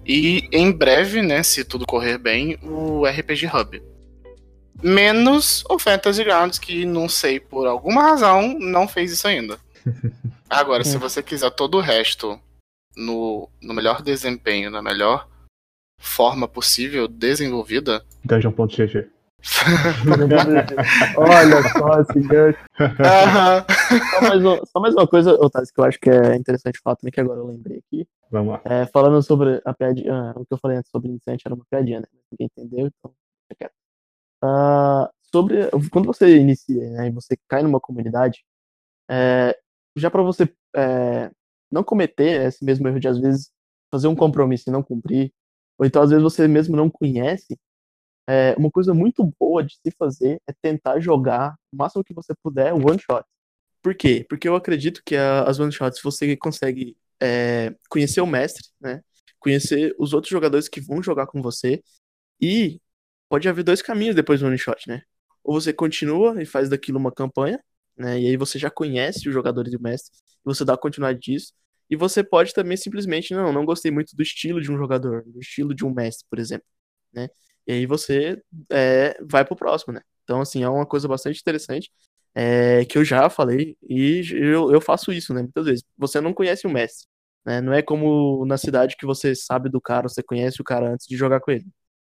E 0.04 0.48
em 0.52 0.70
breve, 0.70 1.20
né, 1.20 1.42
se 1.42 1.64
tudo 1.64 1.86
correr 1.86 2.16
bem, 2.16 2.56
o 2.62 3.04
RPG 3.04 3.46
Hub. 3.46 3.82
Menos 4.82 5.64
o 5.68 5.78
Fantasy 5.78 6.22
Grounds, 6.22 6.58
que 6.58 6.84
não 6.84 7.08
sei 7.08 7.40
por 7.40 7.66
alguma 7.66 8.02
razão 8.02 8.56
não 8.58 8.86
fez 8.86 9.10
isso 9.10 9.26
ainda. 9.26 9.58
Agora, 10.48 10.84
se 10.84 10.96
você 10.96 11.22
quiser 11.22 11.50
todo 11.50 11.78
o 11.78 11.80
resto 11.80 12.38
no, 12.96 13.48
no 13.60 13.74
melhor 13.74 14.00
desempenho, 14.00 14.70
na 14.70 14.80
melhor 14.80 15.28
forma 15.98 16.46
possível 16.46 17.08
desenvolvida, 17.08 18.04
Dungeon.gg. 18.24 19.08
Olha 21.16 21.62
só 21.70 22.00
esse 22.00 22.20
gancho. 22.20 22.58
aham, 22.80 23.64
Só 24.10 24.20
mais, 24.20 24.44
um- 24.44 24.64
só 24.66 24.80
mais 24.80 24.94
uma 24.94 25.06
coisa, 25.06 25.32
Otávio, 25.34 25.68
que 25.72 25.80
eu 25.80 25.84
acho 25.84 25.98
que 26.00 26.10
é 26.10 26.36
interessante 26.36 26.80
falar 26.82 26.96
também, 26.96 27.12
que 27.12 27.20
agora 27.20 27.40
eu 27.40 27.46
lembrei 27.46 27.78
aqui. 27.78 28.06
Vamos 28.30 28.54
lá. 28.54 28.60
É, 28.64 28.86
falando 28.86 29.22
sobre 29.22 29.60
a 29.64 29.72
piadinha, 29.72 30.12
ah, 30.12 30.32
o 30.36 30.44
que 30.44 30.52
eu 30.52 30.58
falei 30.58 30.76
antes 30.78 30.90
sobre 30.90 31.08
iniciante 31.08 31.42
era 31.46 31.54
uma 31.54 31.64
piadinha, 31.70 32.00
né? 32.00 32.06
Ninguém 32.32 32.50
entendeu, 32.56 32.86
então. 32.98 33.12
Ah, 34.42 35.10
sobre 35.32 35.70
quando 35.90 36.06
você 36.06 36.36
inicia, 36.36 36.90
né, 36.90 37.08
e 37.08 37.10
você 37.10 37.36
cai 37.48 37.62
numa 37.62 37.80
comunidade, 37.80 38.44
é, 39.10 39.56
já 39.96 40.10
para 40.10 40.22
você 40.22 40.48
é, 40.74 41.30
não 41.70 41.82
cometer 41.82 42.42
esse 42.46 42.64
mesmo 42.64 42.86
erro 42.86 43.00
de 43.00 43.08
às 43.08 43.18
vezes 43.18 43.50
fazer 43.90 44.08
um 44.08 44.14
compromisso 44.14 44.68
e 44.68 44.72
não 44.72 44.82
cumprir, 44.82 45.32
ou 45.78 45.86
então 45.86 46.02
às 46.02 46.10
vezes 46.10 46.22
você 46.22 46.46
mesmo 46.46 46.76
não 46.76 46.90
conhece, 46.90 47.58
é, 48.26 48.54
uma 48.58 48.70
coisa 48.70 48.94
muito 48.94 49.24
boa 49.38 49.62
de 49.64 49.74
se 49.76 49.90
fazer 49.98 50.40
é 50.48 50.52
tentar 50.62 51.00
jogar 51.00 51.54
o 51.72 51.76
máximo 51.76 52.04
que 52.04 52.14
você 52.14 52.34
puder 52.42 52.72
one 52.74 52.98
shot. 52.98 53.24
Por 53.82 53.94
quê? 53.94 54.26
Porque 54.28 54.48
eu 54.48 54.56
acredito 54.56 55.02
que 55.04 55.16
a- 55.16 55.44
as 55.44 55.58
one 55.60 55.72
shots 55.72 56.00
você 56.02 56.36
consegue 56.36 56.96
é, 57.20 57.74
conhecer 57.88 58.20
o 58.20 58.26
mestre, 58.26 58.64
né? 58.80 59.02
Conhecer 59.38 59.94
os 59.98 60.12
outros 60.12 60.30
jogadores 60.30 60.68
que 60.68 60.80
vão 60.80 61.02
jogar 61.02 61.26
com 61.26 61.40
você 61.42 61.82
e 62.40 62.80
pode 63.28 63.48
haver 63.48 63.64
dois 63.64 63.82
caminhos 63.82 64.14
depois 64.16 64.40
do 64.40 64.46
one 64.46 64.58
shot, 64.58 64.88
né? 64.88 65.02
Ou 65.44 65.54
você 65.60 65.72
continua 65.72 66.42
e 66.42 66.46
faz 66.46 66.68
daquilo 66.68 66.98
uma 66.98 67.12
campanha, 67.12 67.62
né? 67.96 68.20
E 68.20 68.28
aí 68.28 68.36
você 68.36 68.58
já 68.58 68.70
conhece 68.70 69.28
os 69.28 69.34
jogadores 69.34 69.72
e 69.72 69.76
o 69.76 69.82
mestre 69.82 70.12
e 70.18 70.44
você 70.44 70.64
dá 70.64 70.76
continuidade 70.76 71.20
disso. 71.20 71.52
E 71.88 71.96
você 71.96 72.22
pode 72.24 72.52
também 72.52 72.76
simplesmente, 72.76 73.32
não, 73.34 73.52
não 73.52 73.64
gostei 73.64 73.90
muito 73.92 74.16
do 74.16 74.22
estilo 74.22 74.60
de 74.60 74.70
um 74.72 74.76
jogador, 74.78 75.22
do 75.26 75.40
estilo 75.40 75.74
de 75.74 75.84
um 75.84 75.92
mestre, 75.94 76.26
por 76.28 76.38
exemplo, 76.38 76.66
né? 77.12 77.28
E 77.66 77.72
aí 77.72 77.86
você 77.86 78.40
é, 78.70 79.18
vai 79.22 79.44
pro 79.44 79.56
próximo, 79.56 79.92
né? 79.94 80.00
Então, 80.24 80.40
assim, 80.40 80.62
é 80.62 80.68
uma 80.68 80.86
coisa 80.86 81.08
bastante 81.08 81.40
interessante 81.40 81.90
é, 82.34 82.84
que 82.84 82.98
eu 82.98 83.04
já 83.04 83.30
falei 83.30 83.76
e 83.88 84.22
eu, 84.32 84.70
eu 84.72 84.80
faço 84.80 85.12
isso, 85.12 85.32
né? 85.32 85.42
Muitas 85.42 85.64
vezes. 85.66 85.84
Você 85.96 86.20
não 86.20 86.34
conhece 86.34 86.66
o 86.66 86.70
mestre, 86.70 87.06
Né? 87.44 87.60
Não 87.60 87.72
é 87.72 87.82
como 87.82 88.44
na 88.46 88.58
cidade 88.58 88.96
que 88.96 89.06
você 89.06 89.34
sabe 89.34 89.68
do 89.70 89.80
cara, 89.80 90.08
você 90.08 90.22
conhece 90.22 90.60
o 90.60 90.64
cara 90.64 90.90
antes 90.90 91.06
de 91.06 91.16
jogar 91.16 91.40
com 91.40 91.50
ele. 91.50 91.66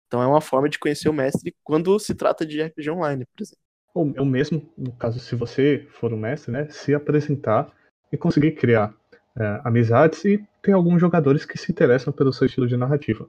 Então 0.07 0.23
é 0.23 0.27
uma 0.27 0.41
forma 0.41 0.69
de 0.69 0.79
conhecer 0.79 1.09
o 1.09 1.13
mestre 1.13 1.55
quando 1.65 1.99
se 1.99 2.15
trata 2.15 2.47
de 2.47 2.63
RPG 2.63 2.91
online, 2.91 3.27
por 3.27 3.43
exemplo. 3.43 3.61
Ou 3.95 4.27
mesmo, 4.27 4.71
no 4.77 4.93
caso, 4.93 5.19
se 5.19 5.35
você 5.35 5.87
for 5.91 6.13
o 6.13 6.19
mestre, 6.19 6.53
né, 6.53 6.69
se 6.69 6.95
apresentar 6.95 7.73
e 8.13 8.17
conseguir 8.17 8.53
criar 8.53 8.95
é, 9.39 9.61
amizades 9.65 10.25
e 10.25 10.47
tem 10.63 10.75
alguns 10.75 11.01
jogadores 11.01 11.45
que 11.45 11.59
se 11.59 11.73
interessam 11.73 12.13
pelo 12.13 12.33
seu 12.33 12.47
estilo 12.47 12.67
de 12.67 12.77
narrativa. 12.77 13.29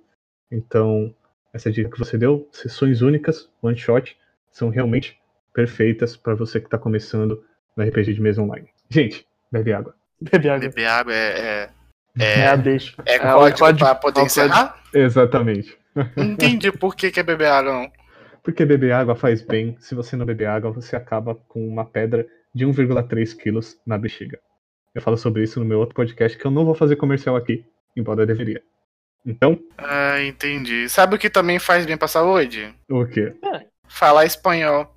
Então, 0.51 1.13
essa 1.53 1.71
dica 1.71 1.89
que 1.89 1.99
você 1.99 2.17
deu, 2.17 2.47
sessões 2.51 3.01
únicas, 3.01 3.49
one 3.61 3.77
shot, 3.77 4.17
são 4.51 4.69
realmente 4.69 5.17
perfeitas 5.53 6.15
para 6.15 6.35
você 6.35 6.59
que 6.59 6.67
está 6.67 6.77
começando 6.77 7.43
no 7.75 7.83
RPG 7.83 8.13
de 8.13 8.21
mesa 8.21 8.41
online. 8.41 8.67
Gente, 8.89 9.25
bebe 9.51 9.73
água. 9.73 9.95
Bebe 10.21 10.49
água. 10.49 10.67
Beber 10.67 10.85
água 10.87 11.13
é. 11.13 11.27
É, 11.39 11.69
É, 12.19 12.39
é, 12.41 12.47
a 12.47 12.55
deixa. 12.55 12.95
é 13.05 13.15
É, 13.15 13.19
código 13.19 13.59
código- 13.59 13.85
pra 13.85 13.95
poder 13.95 14.21
encerrar? 14.21 14.81
Exatamente. 14.93 15.77
Entendi 16.15 16.71
por 16.71 16.95
que, 16.95 17.11
que 17.11 17.19
é 17.19 17.23
beber 17.23 17.47
água, 17.47 17.71
não. 17.73 17.91
Porque 18.43 18.65
beber 18.65 18.91
água 18.93 19.15
faz 19.15 19.41
bem. 19.41 19.75
Se 19.79 19.93
você 19.93 20.15
não 20.15 20.25
beber 20.25 20.45
água, 20.47 20.71
você 20.71 20.95
acaba 20.95 21.35
com 21.35 21.67
uma 21.67 21.85
pedra 21.85 22.25
de 22.53 22.65
1,3 22.65 23.33
quilos 23.35 23.79
na 23.85 23.97
bexiga. 23.97 24.39
Eu 24.95 25.01
falo 25.01 25.17
sobre 25.17 25.43
isso 25.43 25.59
no 25.59 25.65
meu 25.65 25.79
outro 25.79 25.93
podcast 25.95 26.37
que 26.37 26.45
eu 26.45 26.51
não 26.51 26.65
vou 26.65 26.73
fazer 26.73 26.95
comercial 26.95 27.35
aqui, 27.35 27.65
embora 27.95 28.21
eu 28.21 28.25
deveria. 28.25 28.63
Então, 29.27 29.59
Ah, 29.77 30.21
entendi. 30.23 30.87
Sabe 30.89 31.15
o 31.15 31.19
que 31.19 31.29
também 31.29 31.59
faz 31.59 31.85
bem 31.85 31.97
pra 31.97 32.07
saúde? 32.07 32.73
o 32.89 33.05
quê? 33.05 33.35
Falar 33.87 34.25
espanhol. 34.25 34.93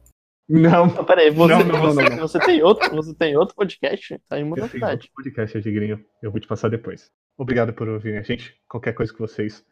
Não. 0.49 0.87
Não, 0.87 1.05
peraí, 1.05 1.31
você, 1.31 1.53
Não, 1.55 1.65
não, 1.65 1.67
não, 1.67 1.81
você, 1.81 2.09
não. 2.09 2.17
você 2.19 2.39
tem 2.41 2.63
outro, 2.63 2.91
você 2.95 3.15
tem 3.15 3.37
outro 3.37 3.55
podcast? 3.55 4.19
Tá 4.29 4.37
aí 4.37 4.43
uma 4.43 4.57
Eu 4.57 4.69
tenho 4.69 4.81
novidade. 4.81 4.93
outro 4.95 5.11
podcast, 5.15 5.59
Edgrinho. 5.59 6.05
Eu 6.23 6.31
vou 6.31 6.41
te 6.41 6.47
passar 6.49 6.69
depois. 6.69 7.11
Obrigado 7.39 7.73
por 7.73 7.89
ouvirem 7.89 8.19
a 8.19 8.23
gente. 8.23 8.57
Qualquer 8.69 8.93
coisa 8.93 9.13
que 9.13 9.19
vocês 9.19 9.65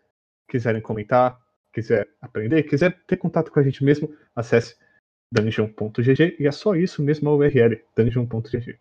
quiserem 0.48 0.80
comentar, 0.80 1.38
quiser 1.72 2.08
aprender, 2.20 2.62
quiser 2.64 2.96
ter 3.06 3.16
contato 3.16 3.50
com 3.52 3.58
a 3.60 3.62
gente 3.62 3.82
mesmo, 3.84 4.12
acesse 4.34 4.76
dungeon.gg 5.32 6.36
e 6.38 6.46
é 6.46 6.52
só 6.52 6.74
isso 6.74 7.02
mesmo 7.02 7.28
a 7.28 7.34
URL, 7.34 7.80
dungeon.gg. 7.96 8.78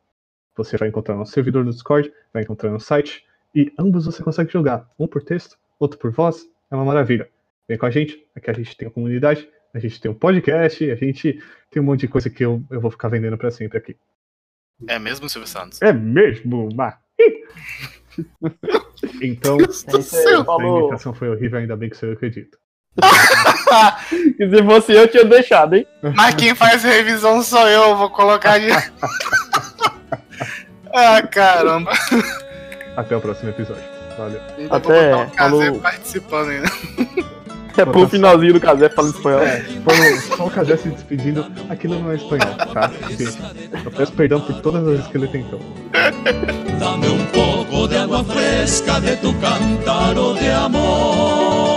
Você 0.55 0.77
vai 0.77 0.87
encontrar 0.89 1.15
nosso 1.15 1.33
servidor 1.33 1.63
no 1.65 1.71
Discord, 1.71 2.11
vai 2.33 2.43
encontrar 2.43 2.69
no 2.71 2.79
site 2.79 3.25
e 3.53 3.71
ambos 3.77 4.05
você 4.05 4.23
consegue 4.23 4.51
jogar, 4.51 4.89
um 4.99 5.07
por 5.07 5.23
texto, 5.23 5.57
outro 5.79 5.99
por 5.99 6.11
voz, 6.11 6.45
é 6.71 6.75
uma 6.75 6.85
maravilha. 6.85 7.29
Vem 7.67 7.77
com 7.77 7.85
a 7.85 7.91
gente, 7.91 8.25
aqui 8.35 8.49
a 8.49 8.53
gente 8.53 8.75
tem 8.77 8.87
a 8.87 8.91
comunidade, 8.91 9.47
a 9.73 9.79
gente 9.79 9.99
tem 9.99 10.09
um 10.09 10.13
podcast, 10.15 10.89
a 10.89 10.95
gente 10.95 11.41
tem 11.69 11.81
um 11.81 11.85
monte 11.85 12.01
de 12.01 12.07
coisa 12.07 12.29
que 12.29 12.43
eu, 12.43 12.63
eu 12.71 12.79
vou 12.79 12.91
ficar 12.91 13.09
vendendo 13.09 13.37
pra 13.37 13.51
sempre 13.51 13.77
aqui. 13.77 13.97
É 14.87 14.99
mesmo, 14.99 15.27
Silvio 15.27 15.47
Santos? 15.47 15.81
É 15.81 15.91
mesmo, 15.91 16.69
Ma? 16.75 16.97
Então, 19.21 19.57
É 19.59 20.35
a 20.35 20.43
falou. 20.43 20.79
imitação 20.81 21.13
foi 21.13 21.29
horrível, 21.29 21.59
ainda 21.59 21.75
bem 21.75 21.89
que 21.89 21.97
sou 21.97 22.09
eu 22.09 22.17
que 22.17 22.25
edito. 22.25 22.57
E 24.39 24.49
se 24.49 24.63
fosse 24.63 24.93
eu, 24.93 25.07
tinha 25.07 25.25
deixado, 25.25 25.75
hein? 25.75 25.85
Mas 26.15 26.35
quem 26.35 26.55
faz 26.55 26.83
revisão 26.83 27.41
sou 27.43 27.67
eu, 27.67 27.95
vou 27.95 28.09
colocar 28.09 28.57
de. 28.59 28.67
ah, 30.93 31.21
caramba. 31.27 31.91
Até 32.95 33.15
o 33.15 33.21
próximo 33.21 33.49
episódio. 33.49 33.96
Valeu. 34.17 34.41
Ainda 34.57 34.75
Até 34.75 35.15
o 35.15 35.29
Kazé 35.29 35.37
falou. 35.37 35.79
participando 35.79 36.49
ainda. 36.49 36.71
É 37.77 37.85
pro 37.85 38.09
finalzinho 38.09 38.53
do 38.53 38.59
casé 38.59 38.89
falando 38.89 39.13
espanhol. 39.15 39.41
Foi 39.83 40.35
só 40.35 40.47
o 40.47 40.49
Kazé 40.49 40.77
se 40.77 40.89
despedindo. 40.89 41.45
Aquilo 41.69 41.99
não 41.99 42.11
é 42.11 42.15
espanhol, 42.15 42.55
tá? 42.73 42.89
Eu 43.85 43.91
peço 43.91 44.11
perdão 44.13 44.41
por 44.41 44.59
todas 44.61 44.81
as 44.81 44.89
vezes 44.89 45.07
que 45.07 45.17
ele 45.17 45.27
tentou. 45.27 45.59
Dame 46.79 47.07
un 47.07 47.25
poco 47.27 47.87
de 47.87 47.97
agua 47.97 48.23
fresca 48.23 48.99
de 48.99 49.15
tu 49.17 49.31
cántaro 49.35 50.33
de 50.33 50.49
amor. 50.49 51.76